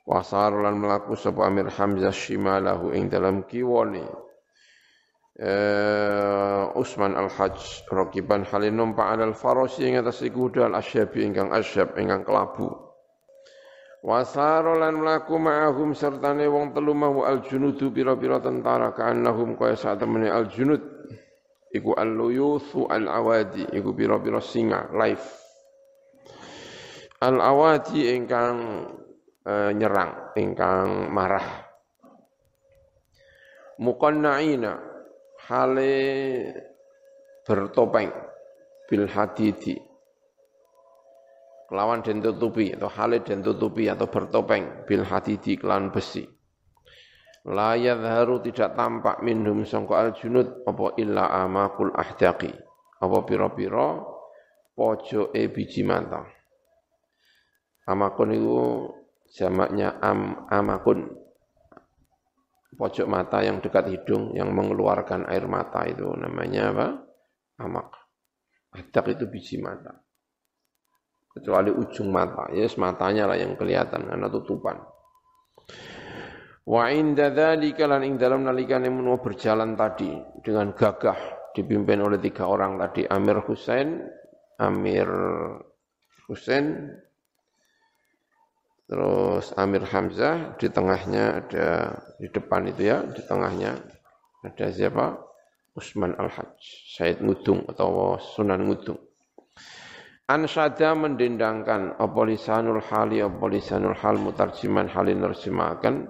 Wasar 0.02 0.50
lan 0.50 0.82
melaku 0.82 1.14
sapa 1.14 1.46
Amir 1.46 1.70
Hamzah 1.70 2.10
shimalahu 2.10 2.90
ing 2.90 3.06
dalam 3.06 3.46
kiwone. 3.46 4.02
Uh, 5.32 6.68
Usman 6.76 7.16
Al-Hajj 7.16 7.88
Rakiban 7.88 8.44
halin 8.44 8.76
numpa 8.76 9.14
alal 9.14 9.32
faros 9.32 9.80
ing 9.80 9.96
atas 9.96 10.20
kuda 10.28 10.68
al-asyabi 10.68 11.24
ingkang 11.24 11.54
asyab 11.54 11.96
ingkang 11.96 12.26
kelabu. 12.26 12.68
Wasaro 14.02 14.82
lan 14.82 14.98
mlaku 14.98 15.38
ma'ahum 15.38 15.94
sertane 15.94 16.50
wong 16.50 16.74
telu 16.74 16.92
mahu 16.92 17.22
al-junudu 17.22 17.94
pira-pira 17.94 18.42
tentara 18.42 18.90
ka'annahum 18.90 19.54
kaya 19.54 19.78
saat 19.78 20.02
temene 20.02 20.26
al-junud. 20.26 20.82
Iku 21.72 21.94
al-luyuthu 21.94 22.90
al-awadi 22.90 23.70
iku 23.70 23.94
pira-pira 23.94 24.42
singa 24.42 24.90
live. 24.92 25.24
Al-awadi 27.22 28.10
ingkang 28.12 28.58
uh, 29.46 29.70
nyerang 29.74 30.34
ingkang 30.38 31.10
marah. 31.10 31.46
Muqanna'ina 33.82 34.72
hale 35.48 35.94
bertopeng 37.42 38.10
bil 38.86 39.06
hadidi. 39.10 39.74
Kelawan 41.66 42.04
den 42.04 42.20
tutupi 42.20 42.76
atau 42.76 42.92
hale 42.92 43.24
den 43.24 43.40
tutupi 43.40 43.88
atau 43.88 44.06
bertopeng 44.06 44.84
bil 44.84 45.02
hadidi 45.08 45.56
kelan 45.56 45.88
besi. 45.88 46.28
La 47.48 47.74
yadharu 47.74 48.44
tidak 48.44 48.78
tampak 48.78 49.24
minhum 49.24 49.66
sangka 49.66 49.98
al 49.98 50.10
junud 50.14 50.62
apa 50.68 50.94
illa 51.00 51.32
amakul 51.42 51.90
ahdaqi. 51.90 52.52
Apa 53.02 53.18
pira-pira 53.26 53.98
pojoke 54.78 55.42
biji 55.50 55.82
mata 55.82 56.22
amakun 57.86 58.30
itu 58.30 58.58
jamaknya 59.32 59.96
am 59.98 60.46
amakun. 60.48 61.08
Pojok 62.72 63.04
mata 63.04 63.44
yang 63.44 63.60
dekat 63.60 63.92
hidung 63.92 64.32
yang 64.32 64.48
mengeluarkan 64.52 65.28
air 65.28 65.44
mata 65.44 65.84
itu. 65.84 66.08
Namanya 66.08 66.72
apa? 66.72 66.86
Amak. 67.60 67.88
Adak 68.72 69.12
itu 69.12 69.28
biji 69.28 69.60
mata. 69.60 69.92
Kecuali 71.32 71.68
ujung 71.68 72.08
mata. 72.08 72.48
Ya, 72.48 72.64
yes, 72.64 72.80
matanya 72.80 73.28
lah 73.28 73.36
yang 73.36 73.60
kelihatan. 73.60 74.08
Karena 74.08 74.26
tutupan. 74.32 74.80
Wa 76.64 76.88
inda 76.88 77.28
dzalika 77.28 77.84
lan 77.84 78.08
ing 78.08 78.16
dalam 78.16 78.46
nalikane 78.46 78.88
menua 78.88 79.20
berjalan 79.20 79.74
tadi 79.76 80.14
dengan 80.40 80.72
gagah 80.72 81.52
dipimpin 81.52 82.00
oleh 82.00 82.16
tiga 82.22 82.48
orang 82.48 82.80
tadi. 82.80 83.04
Amir 83.04 83.44
Husain, 83.44 84.00
Amir 84.62 85.08
Husain, 86.24 86.88
terus 88.92 89.56
Amir 89.56 89.88
Hamzah 89.88 90.60
di 90.60 90.68
tengahnya 90.68 91.40
ada 91.40 91.96
di 92.20 92.28
depan 92.28 92.68
itu 92.68 92.92
ya 92.92 93.00
di 93.08 93.24
tengahnya 93.24 93.80
ada 94.44 94.68
siapa 94.68 95.16
Usman 95.72 96.12
Al 96.20 96.28
Hajj 96.28 96.60
Said 96.92 97.24
Ngudung 97.24 97.64
atau 97.72 98.20
Sunan 98.20 98.68
Ngudung 98.68 99.00
Ansada 100.28 100.92
mendendangkan 100.92 101.96
apa 101.96 102.20
lisanul 102.28 102.84
hali 102.84 103.24
hal 103.24 104.16
mutarjiman 104.20 104.92
halin 104.92 105.24
nerjemahkan 105.24 106.08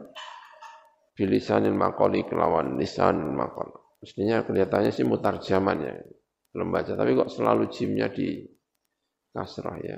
bilisanil 1.17 1.75
makoli 1.75 2.23
kelawan 2.27 2.79
lisanil 2.79 3.33
makol. 3.35 3.73
Mestinya 4.03 4.43
kelihatannya 4.43 4.91
sih 4.91 5.07
mutarjaman 5.07 5.79
ya. 5.83 5.95
belum 6.53 6.69
baca 6.69 6.93
tapi 6.93 7.17
kok 7.17 7.33
selalu 7.33 7.73
jimnya 7.73 8.13
di 8.13 8.45
kasrah 9.33 9.81
ya 9.81 9.97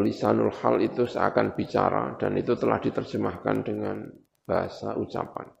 lisanul 0.00 0.48
hal 0.48 0.80
itu 0.80 1.04
seakan 1.04 1.52
bicara 1.52 2.16
dan 2.16 2.32
itu 2.40 2.56
telah 2.56 2.80
diterjemahkan 2.80 3.56
dengan 3.60 4.08
bahasa 4.48 4.96
ucapan. 4.96 5.52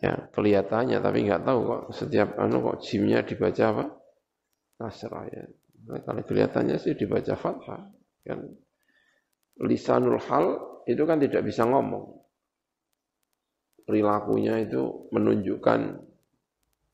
Ya 0.00 0.16
kelihatannya 0.32 1.02
tapi 1.02 1.26
nggak 1.26 1.42
tahu 1.44 1.58
kok 1.66 1.82
setiap 1.92 2.38
anu 2.38 2.62
kok 2.62 2.86
jimnya 2.86 3.26
dibaca 3.26 3.64
apa? 3.74 3.84
Kasrah 4.78 5.26
ya. 5.28 5.44
Nah, 5.90 6.00
kalau 6.06 6.22
kelihatannya 6.22 6.78
sih 6.78 6.94
dibaca 6.94 7.34
fathah 7.34 7.82
kan. 8.24 8.40
Lisanul 9.60 10.22
hal 10.22 10.46
itu 10.88 11.02
kan 11.04 11.20
tidak 11.20 11.44
bisa 11.44 11.68
ngomong. 11.68 12.16
Perilakunya 13.84 14.56
itu 14.62 15.10
menunjukkan 15.12 15.80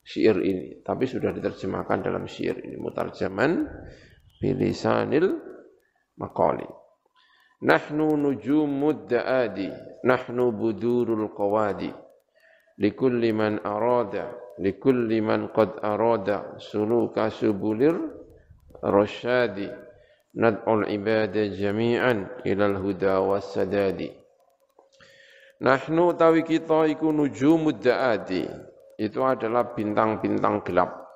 syair 0.01 0.39
ini 0.43 0.81
tapi 0.81 1.05
sudah 1.07 1.31
diterjemahkan 1.31 2.03
dalam 2.03 2.25
syair 2.27 2.59
ini. 2.59 2.75
Mutarjaman 2.75 3.69
bilisanil 4.41 5.37
maqali. 6.17 6.67
Nahnu 7.61 8.17
nujumud 8.17 9.09
da'adi 9.09 9.73
nahnu 10.05 10.53
budurul 10.53 11.33
qawadi. 11.33 11.89
Likulli 12.77 13.33
man 13.33 13.57
arada 13.65 14.29
likulli 14.61 15.17
man 15.21 15.49
qad 15.49 15.81
arada 15.81 16.61
suluka 16.61 17.33
subulir 17.33 17.97
rasyadi 18.85 19.65
nad'ul 20.37 20.85
ibada 20.85 21.49
jami'an 21.49 22.29
ilal 22.45 22.77
huda 22.77 23.25
wassadadi. 23.25 24.13
Nahnu 25.57 26.13
tawi 26.13 26.45
kita 26.45 26.85
iku 26.93 27.09
nujumud 27.09 27.81
da'adi 27.81 28.45
itu 29.01 29.17
adalah 29.25 29.73
bintang-bintang 29.73 30.61
gelap 30.61 31.06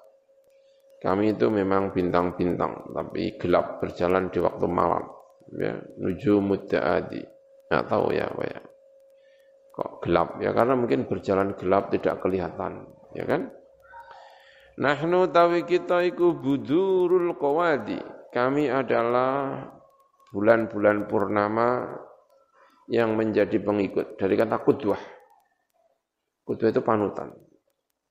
kami 1.01 1.33
itu 1.33 1.49
memang 1.49 1.89
bintang-bintang, 1.89 2.93
tapi 2.93 3.33
gelap 3.41 3.81
berjalan 3.81 4.29
di 4.29 4.37
waktu 4.37 4.69
malam. 4.69 5.09
Ya, 5.57 5.81
nuju 5.97 6.37
mudda'adi. 6.37 7.25
Nggak 7.73 7.85
tahu 7.89 8.13
ya, 8.13 8.29
apa 8.29 8.43
ya. 8.45 8.61
Kok 9.73 9.91
gelap? 10.05 10.37
Ya 10.37 10.53
karena 10.53 10.77
mungkin 10.77 11.09
berjalan 11.09 11.57
gelap 11.57 11.89
tidak 11.89 12.21
kelihatan, 12.21 12.85
ya 13.17 13.25
kan? 13.25 13.49
Nahnu 14.77 15.25
tawi 15.33 15.65
kita 15.65 16.05
iku 16.05 16.37
budurul 16.37 17.33
qawadi. 17.33 17.97
Kami 18.29 18.69
adalah 18.69 19.57
bulan-bulan 20.29 21.09
purnama 21.09 21.97
yang 22.87 23.17
menjadi 23.17 23.57
pengikut. 23.57 24.21
Dari 24.21 24.37
kata 24.37 24.61
kudwah. 24.61 25.01
Kudwah 26.45 26.69
itu 26.69 26.81
panutan. 26.85 27.33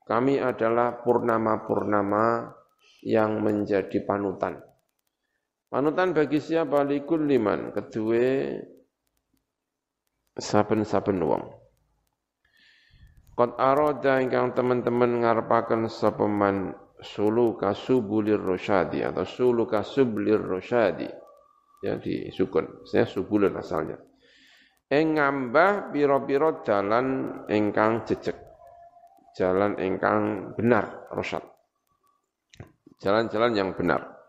Kami 0.05 0.43
adalah 0.43 1.01
purnama-purnama 1.01 2.51
yang 3.05 3.41
menjadi 3.41 4.05
panutan. 4.05 4.61
Panutan 5.71 6.13
bagi 6.13 6.43
siapa? 6.43 6.83
Likul 6.83 7.31
liman. 7.31 7.71
Kedua, 7.71 8.59
saben-saben 10.35 11.19
wong. 11.23 11.45
Qad 13.39 13.57
arada 13.57 14.21
ingkang 14.21 14.53
teman-teman 14.53 15.25
ngarepaken 15.25 15.89
sapa 15.89 16.29
man 16.29 16.77
suluka 17.01 17.73
subulir 17.73 18.37
rosyadi 18.37 19.01
atau 19.01 19.25
suluka 19.25 19.81
sublir 19.81 20.37
rosyadi 20.37 21.09
ya 21.81 21.97
di 21.97 22.29
sukun 22.29 22.85
saya 22.85 23.09
subulir 23.09 23.53
asalnya 23.57 23.97
ing 24.93 25.17
ngambah 25.17 25.97
pira-pira 25.97 26.61
jalan 26.61 27.41
ingkang 27.49 28.05
jejeg 28.05 28.37
jalan 29.33 29.81
ingkang 29.81 30.53
benar 30.55 31.09
rosyad 31.09 31.41
jalan-jalan 33.01 33.53
yang 33.57 33.71
benar. 33.75 34.21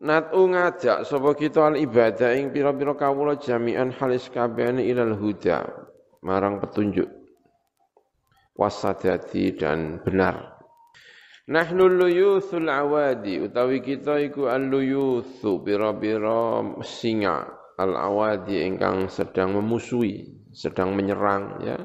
Nat'u 0.00 0.48
ngajak 0.48 1.04
sapa 1.04 1.36
kita 1.36 1.68
al 1.68 1.76
ibadah 1.76 2.32
ing 2.32 2.56
pira-pira 2.56 2.96
kawula 2.96 3.36
jami'an 3.36 3.92
halis 3.92 4.32
kabehane 4.32 4.80
ilal 4.88 5.12
huda 5.12 5.68
marang 6.24 6.56
petunjuk 6.56 7.20
wasadati 8.56 9.56
dan 9.56 10.00
benar. 10.00 10.60
Nahnu 11.50 11.90
luyuthul 11.90 12.70
awadi 12.70 13.42
utawi 13.42 13.82
kita 13.82 14.22
iku 14.22 14.46
al-luyuthu 14.46 15.66
pira-pira 15.66 16.62
singa 16.86 17.60
al-awadi 17.80 18.60
ingkang 18.60 19.08
sedang 19.08 19.56
memusuhi, 19.56 20.46
sedang 20.52 20.92
menyerang 20.92 21.64
ya. 21.64 21.76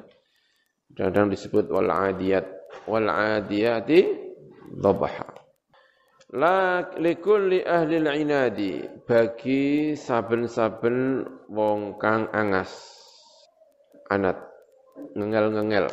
Kadang 0.95 1.31
disebut 1.33 1.71
wal 1.71 1.89
adiyat 1.89 2.45
wal 2.85 3.09
adiyati 3.09 4.05
dhabaha. 4.69 5.24
La 6.33 6.81
likulli 6.97 7.61
ahli 7.61 8.01
inadi 8.01 8.81
bagi 9.05 9.93
saben-saben 9.93 11.21
wong 11.53 12.01
kang 12.01 12.33
angas. 12.33 12.73
Anat. 14.09 14.41
Ngengel-ngengel. 15.13 15.85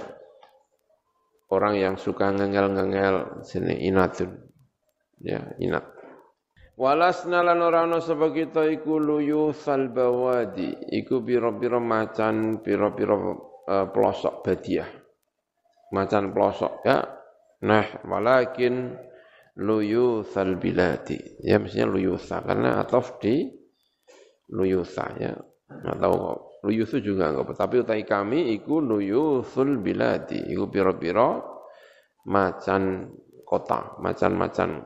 Orang 1.52 1.76
yang 1.76 2.00
suka 2.00 2.32
ngengel-ngengel 2.32 3.44
sini 3.44 3.84
inatun. 3.84 4.32
Ya 5.20 5.52
inat. 5.60 5.84
Walasna 6.80 7.44
lan 7.44 7.60
ora 7.60 7.84
ana 7.84 8.00
sapa 8.00 8.32
kita 8.32 8.64
iku 8.72 8.96
luyu 8.96 9.52
salbawadi. 9.52 10.96
Iku 10.96 11.20
pira-pira 11.20 11.76
macan 11.76 12.64
pira-pira 12.64 13.36
uh, 13.68 13.86
pelosok 13.92 14.40
badiah. 14.40 14.88
Macan 15.92 16.32
pelosok 16.32 16.72
ya. 16.88 17.04
Nah 17.68 18.00
walakin 18.08 18.96
luyuthal 19.58 20.56
biladi. 20.56 21.18
Ya 21.44 21.60
mestinya 21.60 21.92
luyutha 21.92 22.40
karena 22.40 22.80
atof 22.80 23.20
di 23.20 23.52
luyutha 24.52 25.06
ya. 25.20 25.32
Enggak 25.72 25.96
tahu 26.00 26.14
kok. 26.16 26.40
Luyuthu 26.62 26.96
juga 27.02 27.34
enggak 27.34 27.58
tapi 27.58 27.82
utai 27.82 28.04
kami 28.06 28.54
iku 28.56 28.78
luyuthul 28.78 29.82
biladi. 29.82 30.40
Iku 30.52 30.70
piro-piro 30.70 31.42
macan 32.28 33.10
kota, 33.42 33.98
macan-macan 34.00 34.80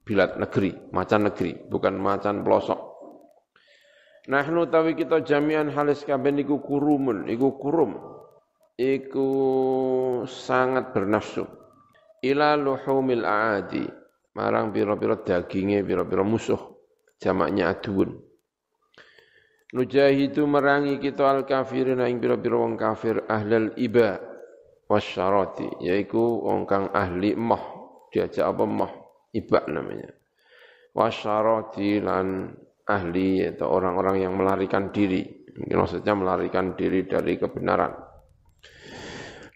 bilad 0.00 0.42
negeri, 0.42 0.74
macan 0.90 1.30
negeri, 1.30 1.54
bukan 1.70 1.94
macan 1.94 2.42
pelosok. 2.42 2.80
Nahnu 4.26 4.66
tawi 4.66 4.98
kita 4.98 5.22
jami'an 5.22 5.70
halis 5.70 6.02
kabeh 6.02 6.34
iku 6.42 6.58
kurumun, 6.62 7.30
iku 7.30 7.56
kurum. 7.58 7.94
Iku 8.80 9.28
sangat 10.24 10.96
bernafsu 10.96 11.59
ila 12.24 12.56
luhumil 12.56 13.24
aadi. 13.24 13.84
Marang 14.36 14.70
pira-pira 14.70 15.18
daginge 15.20 15.82
pira-pira 15.82 16.22
musuh. 16.22 16.60
Jamaknya 17.20 17.74
adun. 17.74 18.16
Nujahidu 19.70 20.50
merangi 20.50 20.98
kita 20.98 21.30
al 21.30 21.46
kafirina 21.46 22.10
ing 22.10 22.18
pira-pira 22.18 22.58
wong 22.58 22.74
kafir 22.74 23.22
ahlal 23.30 23.70
iba 23.78 24.18
wasyarati 24.90 25.86
yaiku 25.86 26.42
wong 26.42 26.66
kang 26.66 26.90
ahli 26.90 27.38
mah. 27.38 27.78
Diajak 28.10 28.50
apa 28.50 28.64
mah? 28.66 28.92
Iba 29.30 29.62
namanya. 29.70 30.10
Wasyarati 30.90 32.02
lan 32.02 32.50
ahli 32.82 33.46
atau 33.46 33.70
orang-orang 33.70 34.26
yang 34.26 34.34
melarikan 34.34 34.90
diri. 34.90 35.22
Mungkin 35.54 35.76
maksudnya 35.78 36.14
melarikan 36.18 36.74
diri 36.74 37.06
dari 37.06 37.38
kebenaran. 37.38 37.94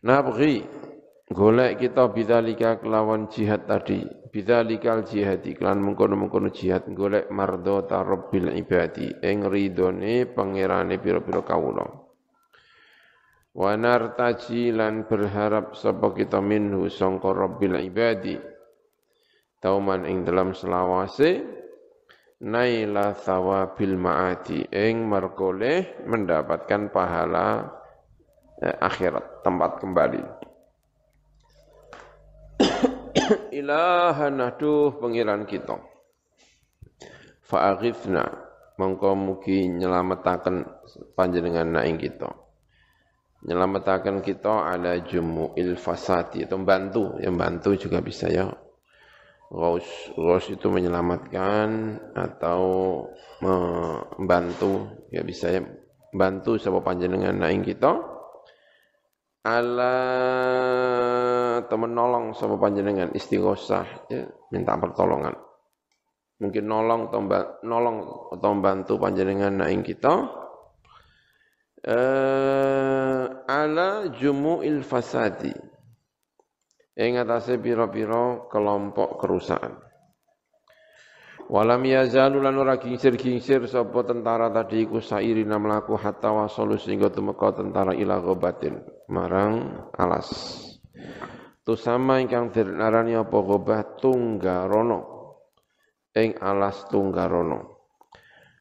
Nabghi 0.06 0.84
golek 1.33 1.81
kita 1.81 2.12
bidzalika 2.12 2.85
kelawan 2.85 3.33
jihad 3.33 3.64
tadi. 3.64 4.05
Bidzalikal 4.29 5.07
jihad 5.07 5.47
iklan 5.47 5.81
mengkono-mengkono 5.81 6.51
jihad. 6.53 6.85
Golek 6.93 7.31
mardota 7.33 8.03
rabbil 8.05 8.53
ibadi 8.59 9.09
ing 9.22 9.47
ridone 9.49 10.29
pangerane 10.29 11.01
pira-pira 11.01 11.41
kawula. 11.41 11.87
Wa 13.55 13.79
nartaji 13.79 14.75
lan 14.75 15.07
berharap 15.07 15.79
sapa 15.79 16.11
kita 16.12 16.43
minhu 16.43 16.91
sangka 16.91 17.31
rabbil 17.31 17.79
ibadi. 17.81 18.35
Tauman 19.62 20.05
ing 20.05 20.27
dalam 20.29 20.53
selawase 20.53 21.41
naila 22.45 23.16
thawabil 23.16 23.97
maati 23.97 24.66
ing 24.68 25.09
merkoleh 25.09 26.05
mendapatkan 26.05 26.93
pahala 26.93 27.72
eh, 28.61 28.77
akhirat 28.77 29.41
tempat 29.41 29.81
kembali 29.81 30.43
ilahan 33.54 34.34
aduh 34.42 34.96
pengiran 34.98 35.48
kita. 35.48 35.78
Fa'aghifna 37.44 38.24
mongko 38.80 39.14
mugi 39.14 39.68
nyelametaken 39.70 40.66
panjenengan 41.14 41.68
naing 41.70 42.00
kita. 42.00 42.32
Nyelametaken 43.44 44.24
kita 44.24 44.72
ala 44.72 45.04
jumu'il 45.04 45.76
fasati 45.76 46.48
itu 46.48 46.54
membantu 46.56 47.20
yang 47.20 47.36
bantu 47.36 47.76
juga 47.76 48.00
bisa 48.00 48.32
ya. 48.32 48.48
Ghaus, 49.52 49.86
Ghaus 50.16 50.48
itu 50.48 50.66
menyelamatkan 50.72 52.00
atau 52.16 52.62
membantu 53.44 54.88
ya 55.12 55.20
bisa 55.20 55.52
ya. 55.52 55.60
Bantu 56.14 56.56
siapa 56.56 56.80
panjenengan 56.80 57.36
naing 57.36 57.60
kita 57.60 58.13
ala 59.45 59.97
temen 61.68 61.92
nolong 61.92 62.32
sama 62.32 62.57
panjenengan? 62.57 63.12
Istighosah 63.12 64.09
ya 64.09 64.24
minta 64.49 64.72
pertolongan. 64.80 65.36
Mungkin 66.40 66.64
nolong 66.64 67.12
atau 67.12 67.20
nolong 67.62 67.97
atau 68.40 68.51
bantu 68.59 68.97
panjenengan 68.97 69.53
naing 69.62 69.84
kita. 69.84 70.42
Eh, 71.84 73.24
ala 73.45 74.09
jumu'il 74.09 74.80
fasadi. 74.80 75.53
Ing 76.97 77.20
atase 77.20 77.61
pira-pira 77.61 78.49
kelompok 78.49 79.20
kerusakan. 79.20 79.84
Walam 81.45 81.84
yazalu 81.84 82.40
lan 82.40 82.57
ora 82.57 82.80
gingsir-gingsir 82.80 83.68
sapa 83.68 84.01
tentara 84.09 84.49
tadi 84.49 84.88
iku 84.88 84.97
sairina 85.05 85.61
mlaku 85.61 85.92
hatta 86.01 86.32
wasalu 86.32 86.80
sehingga 86.80 87.12
tumeka 87.12 87.53
tentara 87.53 87.92
ila 87.92 88.16
ghabatin 88.16 88.80
marang 89.09 89.86
alas. 89.96 90.28
Tu 91.64 91.74
sama 91.80 92.20
ingkang 92.20 92.52
dirnarani 92.52 93.16
apa 93.16 93.38
ghabah 93.40 93.96
tunggarono 93.96 95.00
ing 96.12 96.36
alas 96.40 96.84
tunggarono. 96.92 97.88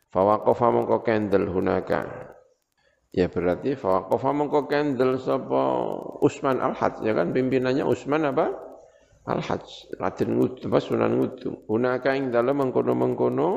Fawaqafa 0.07 0.67
mongko 0.71 0.97
kendel 1.03 1.51
hunaka. 1.51 2.31
Ya 3.13 3.27
berarti 3.27 3.75
fawaqafa 3.75 4.29
mongko 4.31 4.71
kendel 4.71 5.19
sapa 5.19 5.63
Usman 6.23 6.63
Al-Had 6.63 7.03
ya 7.03 7.11
kan 7.11 7.35
pimpinannya 7.35 7.83
Usman 7.83 8.31
apa? 8.31 8.73
Al-Hajj, 9.23 9.95
Raden 10.03 10.35
Ngudum, 10.35 10.67
apa 10.67 10.79
Sunan 10.83 11.15
Ngudum. 11.15 11.63
Hunaka 11.71 12.11
ing 12.11 12.35
dalam 12.35 12.59
mengkono-mengkono 12.59 13.49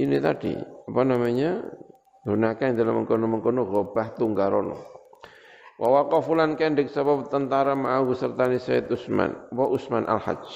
ini 0.00 0.16
tadi, 0.16 0.56
apa 0.56 1.02
namanya? 1.04 1.60
Hunaka 2.24 2.72
ing 2.72 2.80
dalam 2.80 3.04
mengkono-mengkono 3.04 3.68
gobah 3.68 4.16
tunggarono. 4.16 4.95
Wa 5.76 5.88
waqafulan 5.92 6.56
kendek 6.56 6.88
sebab 6.88 7.28
tentara 7.28 7.76
ma'ahu 7.76 8.16
serta 8.16 8.48
ni 8.48 8.56
Sayyid 8.56 8.88
Usman, 8.88 9.52
wa 9.52 9.68
Usman 9.68 10.08
Al-Hajj. 10.08 10.48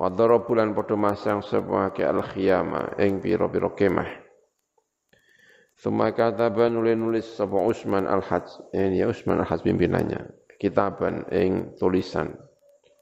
Wa 0.00 0.08
darabulan 0.08 0.72
padha 0.72 0.96
masang 0.96 1.44
sapa 1.44 1.92
ke 1.92 2.08
al-khiyama 2.08 2.96
ing 2.96 3.20
pira-pira 3.20 3.68
kemah. 3.76 4.08
Suma 5.76 6.12
kataba 6.16 6.72
nulis-nulis 6.72 7.28
sapa 7.36 7.60
Usman 7.60 8.08
Al-Hajj. 8.08 8.72
Ini 8.72 9.04
ya 9.04 9.06
Usman 9.12 9.44
Al-Hajj 9.44 9.68
pimpinannya. 9.68 10.32
Kitaban 10.56 11.28
ing 11.32 11.76
tulisan 11.76 12.36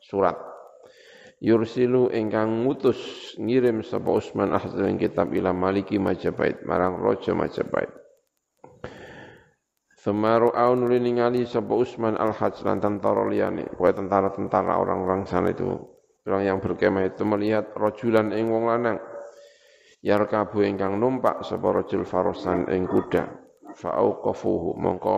surat 0.02 0.38
yursilu 1.38 2.10
ingkang 2.10 2.66
ngutus 2.66 2.98
ngirim 3.38 3.82
sapa 3.86 4.10
Usman 4.10 4.50
ahzal 4.50 4.90
kitab 4.98 5.30
ila 5.34 5.54
Maliki 5.54 5.98
Majapahit 5.98 6.66
marang 6.66 6.98
Raja 6.98 7.34
Majapahit 7.34 7.97
Semaru 10.08 10.48
au 10.56 10.72
nuli 10.72 11.04
ningali 11.04 11.44
sapa 11.44 11.76
Usman 11.76 12.16
al-Hajj 12.16 12.64
tentara 12.64 13.28
liyane, 13.28 13.68
kowe 13.76 13.92
tentara-tentara 13.92 14.80
orang-orang 14.80 15.28
sana 15.28 15.52
itu, 15.52 15.68
orang 16.24 16.48
yang 16.48 16.58
berkemah 16.64 17.12
itu 17.12 17.28
melihat 17.28 17.76
rojulan 17.76 18.32
ing 18.32 18.48
wong 18.48 18.72
lanang. 18.72 18.96
Yarkabu 20.00 20.64
ingkang 20.64 20.96
numpak 20.96 21.44
sapa 21.44 21.84
rajul 21.84 22.08
farosan 22.08 22.72
ing 22.72 22.88
kuda. 22.88 23.28
Fa'auqafuhu 23.76 24.80
mongko 24.80 25.16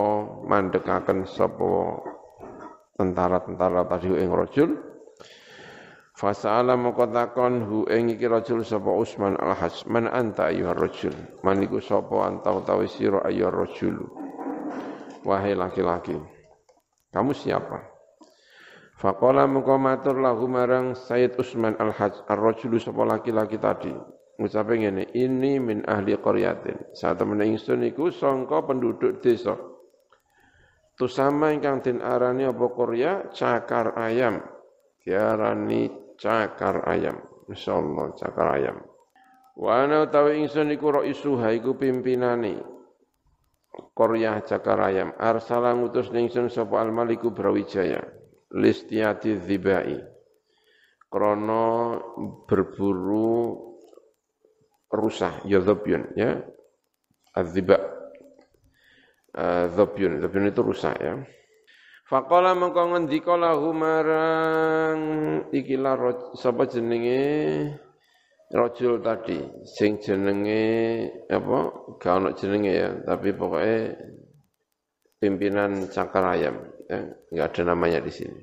mandekaken 0.51 1.23
sapa 1.23 2.03
tentara-tentara 2.99 3.87
tadi 3.87 4.11
ing 4.11 4.27
rajul 4.27 4.75
Fasa'ala 6.11 6.75
moko 6.75 7.07
takon 7.07 7.63
hu 7.63 7.77
ing 7.87 8.11
iki 8.11 8.27
rajul 8.27 8.67
Usman 8.67 9.39
al-Hajj 9.39 9.87
man 9.87 10.11
anta 10.11 10.51
ayyuhar 10.51 10.75
rajul 10.75 11.15
man 11.47 11.63
iku 11.63 11.79
sapa 11.79 12.27
anta 12.27 12.51
utawi 12.51 12.91
sira 12.91 13.23
ayyuhar 13.23 13.55
rajul 13.55 14.20
wahai 15.25 15.57
laki-laki 15.57 16.17
kamu 17.11 17.31
siapa 17.35 17.91
Faqala 19.01 19.49
moko 19.49 19.81
matur 19.81 20.21
lahu 20.21 20.45
marang 20.45 20.93
Sayyid 20.93 21.33
Usman 21.41 21.73
al-Hajj 21.81 22.21
ar-rajulu 22.29 22.77
sapa 22.77 23.01
laki-laki 23.01 23.57
tadi 23.57 23.89
ngucape 24.37 24.77
ngene 24.77 25.09
ini 25.17 25.57
min 25.57 25.81
ahli 25.89 26.13
qaryatin 26.21 26.93
saat 26.93 27.17
temen 27.17 27.41
ingsun 27.41 27.81
iku 27.81 28.13
sangka 28.13 28.61
penduduk 28.61 29.17
desa 29.17 29.57
sama 31.09 31.49
ingkang 31.55 31.81
den 31.81 31.97
arani 32.03 32.45
apa 32.45 32.65
Korea 32.69 33.31
cakar 33.33 33.97
ayam. 33.97 34.43
Diarani 35.01 35.89
cakar 36.19 36.85
ayam. 36.85 37.17
Insyaallah 37.49 38.13
cakar 38.21 38.47
ayam. 38.61 38.77
Wa 39.57 39.81
ana 39.85 40.05
utawi 40.05 40.45
ingsun 40.45 40.69
iku 40.69 41.01
raisuha 41.01 41.57
iku 41.57 41.73
pimpinane 41.73 42.61
Korea 43.71 44.43
cakar 44.43 44.79
ayam. 44.83 45.15
Arsala 45.15 45.71
ngutus 45.75 46.11
ingsun 46.11 46.51
sapa 46.51 46.79
al-Maliku 46.83 47.31
Brawijaya. 47.31 48.03
Listiati 48.51 49.39
dzibai. 49.39 49.95
Krono 51.11 51.99
berburu 52.47 53.55
rusa, 54.91 55.39
ya 55.47 55.59
ya. 56.15 56.39
Adziba 57.31 57.79
Zobyun, 59.75 60.19
uh, 60.19 60.19
Zobyun 60.19 60.51
itu 60.51 60.61
rusak 60.63 60.95
ya. 60.99 61.15
Faqala 62.11 62.51
mengko 62.51 62.91
ngendika 62.91 63.39
lahu 63.39 63.71
marang 63.71 64.99
ikilah 65.55 65.95
sapa 66.35 66.67
jenenge 66.67 67.71
rajul 68.51 68.99
tadi 68.99 69.39
sing 69.63 69.97
jenenge 70.03 70.63
apa 71.31 71.59
gak 71.97 72.13
ono 72.19 72.29
jenenge 72.35 72.71
ya 72.71 72.89
tapi 73.07 73.31
pokoknya 73.31 73.95
pimpinan 75.23 75.87
cakar 75.87 76.35
ayam 76.35 76.55
ya 76.91 76.99
enggak 77.31 77.47
ada 77.55 77.61
namanya 77.71 77.99
di 78.03 78.11
sini. 78.11 78.41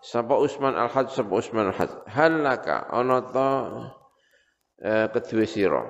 Sapa 0.00 0.32
Usman 0.40 0.80
Al-Hajj 0.80 1.12
sapa 1.12 1.32
Usman 1.36 1.74
Al-Hajj? 1.74 2.08
Halaka 2.08 2.88
ono 2.96 3.18
to 3.28 3.48
eh, 4.80 5.06
kedua 5.12 5.44
sira. 5.44 5.84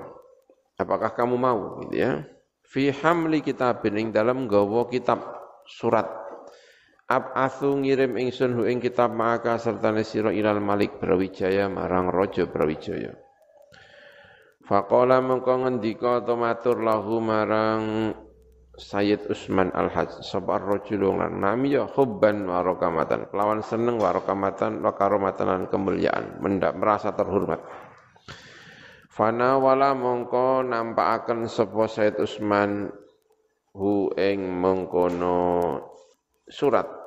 Apakah 0.75 1.15
kamu 1.15 1.35
mau 1.39 1.79
gitu 1.85 1.95
ya? 1.95 2.25
Fi 2.67 2.91
hamli 2.91 3.39
kitabin 3.39 3.95
ing 3.99 4.07
dalam 4.11 4.51
gawa 4.51 4.89
kitab 4.91 5.23
surat 5.63 6.20
asu 7.19 7.75
ngirim 7.81 8.15
ingsun 8.15 8.55
hu 8.55 8.63
ing 8.63 8.79
kitab 8.79 9.11
maka 9.11 9.59
serta 9.59 9.91
sira 10.05 10.31
ilal 10.31 10.63
malik 10.63 11.01
brawijaya 11.01 11.67
marang 11.67 12.07
raja 12.07 12.47
brawijaya. 12.47 13.11
Faqala 14.63 15.19
mengko 15.19 15.67
ngendika 15.67 16.23
to 16.23 16.39
matur 16.39 16.79
lahu 16.79 17.19
marang 17.19 18.15
Sayyid 18.71 19.27
Usman 19.27 19.69
Al-Hajj. 19.75 20.23
Sabar 20.23 20.63
rajul 20.63 21.11
lan 21.11 21.43
nami 21.43 21.75
ya 21.75 21.91
hubban 21.91 22.47
wa 22.47 22.63
rakamatan. 22.63 23.27
Kelawan 23.27 23.59
seneng 23.61 23.99
wa 23.99 24.15
rakamatan 24.15 24.79
wa 24.79 24.95
karomatan 24.95 25.47
lan 25.51 25.63
kemuliaan. 25.67 26.39
Mendak 26.39 26.79
merasa 26.79 27.11
terhormat. 27.11 27.59
Fana 29.11 29.59
wala 29.59 29.91
mongko 29.91 30.63
nampakaken 30.63 31.51
sapa 31.51 31.83
Said 31.91 32.15
Usman 32.15 32.87
hu 33.75 34.07
ing 34.15 34.39
mengkono 34.55 35.75
surat 36.47 37.00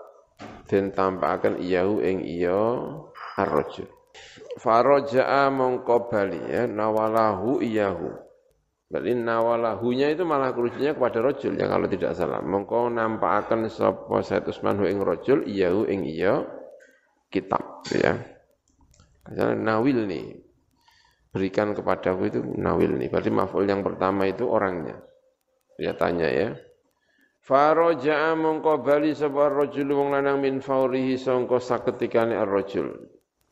den 0.69 0.95
tampakaken 0.95 1.61
iyahu 1.61 2.01
ing 2.01 2.25
iya 2.25 2.61
ar-rajul. 3.37 3.89
Faraja'a 4.59 5.51
mongko 5.51 6.07
bali 6.07 6.39
ya 6.47 6.71
nawalahu 6.71 7.59
iyahu. 7.61 8.25
Berarti 8.95 9.11
nawalahunya 9.17 10.15
itu 10.15 10.23
malah 10.23 10.55
kerucutnya 10.55 10.95
kepada 10.95 11.19
rojul 11.19 11.59
ya 11.59 11.67
kalau 11.67 11.91
tidak 11.91 12.15
salah. 12.15 12.39
Mongko 12.39 12.95
nampakaken 12.95 13.67
sapa 13.67 14.23
Said 14.23 14.47
Usman 14.47 14.79
ing 14.87 15.03
rojul 15.03 15.43
iyahu 15.51 15.91
ing 15.91 16.07
iya 16.07 16.47
kitab 17.27 17.83
ya. 17.91 18.15
Karena 19.25 19.57
nawil 19.57 20.05
nih, 20.05 20.37
berikan 21.33 21.75
kepadaku 21.75 22.23
itu 22.29 22.41
nawil 22.45 22.95
nih. 23.01 23.09
Berarti 23.11 23.33
maf'ul 23.33 23.67
yang 23.67 23.83
pertama 23.83 24.29
itu 24.29 24.47
orangnya. 24.47 25.01
Dia 25.75 25.97
tanya 25.99 26.29
ya. 26.31 26.55
Faraja'a 27.45 28.33
mongko 28.41 28.81
bali 28.81 29.13
sapa 29.13 29.53
rajul 29.53 29.93
wong 29.93 30.17
lanang 30.17 30.41
min 30.41 30.65
faurihi 30.65 31.21
sangka 31.21 31.61
saketikane 31.61 32.33
ar-rajul. 32.33 32.89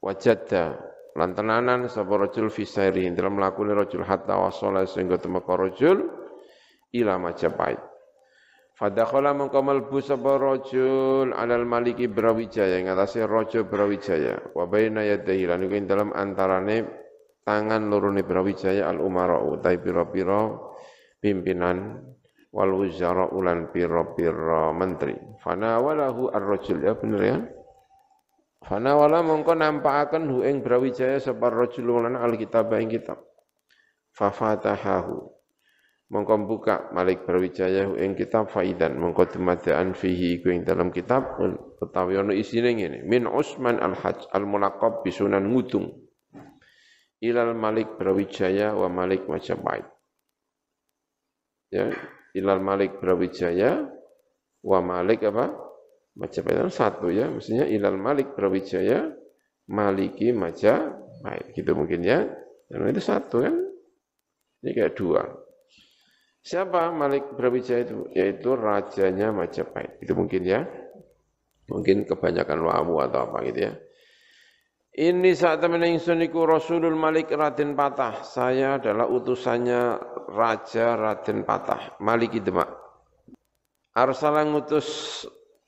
Wajadda 0.00 0.80
lan 1.12 1.36
tenanan 1.36 1.92
sapa 1.92 2.16
rajul 2.16 2.48
fi 2.48 2.64
sairi 2.64 3.04
dalam 3.12 3.36
lakune 3.36 3.76
rajul 3.76 4.00
hatta 4.00 4.40
wasala 4.40 4.88
sehingga 4.88 5.20
temeka 5.20 5.60
rajul 5.60 6.08
ila 6.96 7.20
Majapahit. 7.20 7.84
Fadakhala 8.80 9.36
mongko 9.36 9.60
mlebu 9.60 10.00
sapa 10.00 10.40
rajul 10.40 11.36
alal 11.36 11.68
maliki 11.68 12.08
Brawijaya 12.08 12.80
ngatasé 12.80 13.28
raja 13.28 13.60
Brawijaya 13.60 14.56
wa 14.56 14.64
baina 14.64 15.04
yadayhi 15.04 15.44
lan 15.44 15.68
dalam 15.84 16.16
antarane 16.16 16.88
tangan 17.44 17.92
lorone 17.92 18.24
Brawijaya 18.24 18.88
al 18.88 19.04
umara 19.04 19.36
utai 19.44 19.76
pira-pira 19.76 20.56
pimpinan 21.20 22.00
wal 22.52 22.72
wuzara 22.76 23.32
ulan 23.32 23.72
pira-pira 23.72 24.70
menteri. 24.76 25.16
Fana 25.40 25.80
walahu 25.80 26.28
ar-rajul. 26.28 26.84
Ya 26.84 26.92
bener 26.92 27.22
ya. 27.24 27.38
Fana 28.62 28.94
wala 28.94 29.24
mongko 29.24 29.56
nampakaken 29.56 30.28
hu 30.30 30.44
ing 30.46 30.62
Brawijaya 30.62 31.18
sapa 31.18 31.50
rajul 31.50 31.98
lan 32.04 32.14
al-kitab 32.14 32.70
ing 32.76 32.92
kitab. 32.92 33.18
Fafatahahu. 34.12 35.32
Mongko 36.12 36.44
buka 36.44 36.92
Malik 36.92 37.24
Brawijaya 37.24 37.88
ing 37.96 38.12
kitab 38.12 38.52
faidan. 38.52 39.00
Mongko 39.00 39.32
dumadaan 39.32 39.96
fihi 39.96 40.44
ku 40.44 40.52
ing 40.52 40.62
dalam 40.62 40.92
kitab. 40.92 41.40
Utawi 41.80 42.20
ono 42.20 42.36
isine 42.36 42.76
ngene. 42.76 43.08
Min 43.08 43.24
Usman 43.24 43.80
al-Hajj 43.80 44.28
al-mulaqab 44.28 45.00
bisunan 45.02 45.42
ngutung 45.42 45.88
ilal 47.24 47.56
Malik 47.56 47.96
Brawijaya 47.96 48.76
wa 48.76 48.92
Malik 48.92 49.24
Majapahit. 49.24 49.88
Ya 51.72 51.88
ilal 52.36 52.60
Malik 52.60 52.98
Brawijaya 52.98 53.88
wa 54.62 54.78
Malik 54.80 55.26
apa 55.28 55.52
Majapahit 56.12 56.68
satu 56.68 57.08
ya 57.08 57.28
maksudnya 57.32 57.64
ilal 57.68 57.96
Malik 57.96 58.36
Brawijaya 58.36 59.08
Maliki 59.72 60.32
Majapahit 60.32 61.56
gitu 61.56 61.72
mungkin 61.72 62.04
ya 62.04 62.28
dan 62.68 62.88
itu 62.88 63.00
satu 63.00 63.44
kan 63.44 63.54
ini 64.62 64.70
kayak 64.76 64.94
dua 64.96 65.22
Siapa 66.42 66.90
Malik 66.90 67.38
Brawijaya 67.38 67.86
itu? 67.86 68.10
Yaitu 68.18 68.58
rajanya 68.58 69.30
Majapahit. 69.30 70.02
Itu 70.02 70.18
mungkin 70.18 70.42
ya. 70.42 70.66
Mungkin 71.70 72.02
kebanyakan 72.02 72.58
wawu 72.66 72.98
atau 72.98 73.30
apa 73.30 73.46
gitu 73.46 73.70
ya. 73.70 73.72
Ini 74.92 75.32
saat 75.32 75.64
temen 75.64 75.80
ingsun 75.80 76.20
iku 76.20 76.44
Rasulul 76.44 76.92
Malik 76.92 77.32
Raden 77.32 77.72
Patah. 77.72 78.28
Saya 78.28 78.76
adalah 78.76 79.08
utusannya 79.08 79.96
Raja 80.28 81.00
Raden 81.00 81.48
Patah. 81.48 81.96
Malik 82.04 82.36
Demak. 82.44 82.68
Arsala 83.96 84.44
ngutus 84.44 84.84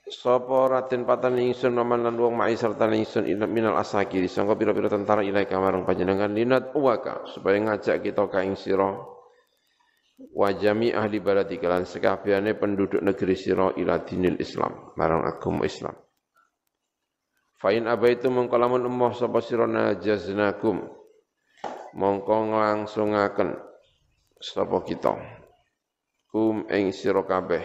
Sopo 0.04 0.68
Raden 0.68 1.08
Patah 1.08 1.32
ingsun 1.32 1.72
naman 1.72 2.04
lan 2.04 2.20
wong 2.20 2.36
mai 2.36 2.52
serta 2.52 2.84
ingsun 2.84 3.24
minal 3.48 3.80
asakiri 3.80 4.28
sangka 4.28 4.60
pira-pira 4.60 4.92
tentara 4.92 5.24
ilai 5.24 5.48
kamarang 5.48 5.88
panjenengan 5.88 6.28
linat 6.28 6.76
uwaka 6.76 7.24
supaya 7.24 7.56
ngajak 7.64 8.04
kita 8.04 8.28
ka 8.28 8.44
ing 8.44 8.60
sira 8.60 8.92
wajami 10.36 10.92
ahli 10.92 11.24
baladi 11.24 11.56
kalan 11.56 11.88
sekabiane 11.88 12.60
penduduk 12.60 13.00
negeri 13.00 13.32
sira 13.32 13.72
ila 13.80 14.04
dinil 14.04 14.36
Islam 14.36 14.92
marang 15.00 15.24
agama 15.24 15.64
Islam 15.64 16.03
Fa'in 17.64 17.88
abaitu 17.88 18.28
mongko 18.28 18.60
lamun 18.60 18.84
emoh 18.84 19.16
sapa 19.16 19.40
sira 19.40 19.64
najaznakum 19.64 20.84
mongko 21.96 22.52
nglangsungaken 22.52 23.56
sapa 24.36 24.84
kita. 24.84 25.16
Kum 26.28 26.68
ing 26.68 26.92
sira 26.92 27.24
kabeh. 27.24 27.64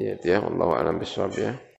Ya 0.00 0.40
Allah 0.40 0.80
alam 0.80 0.96
bisawab 0.96 1.36
ya 1.36 1.52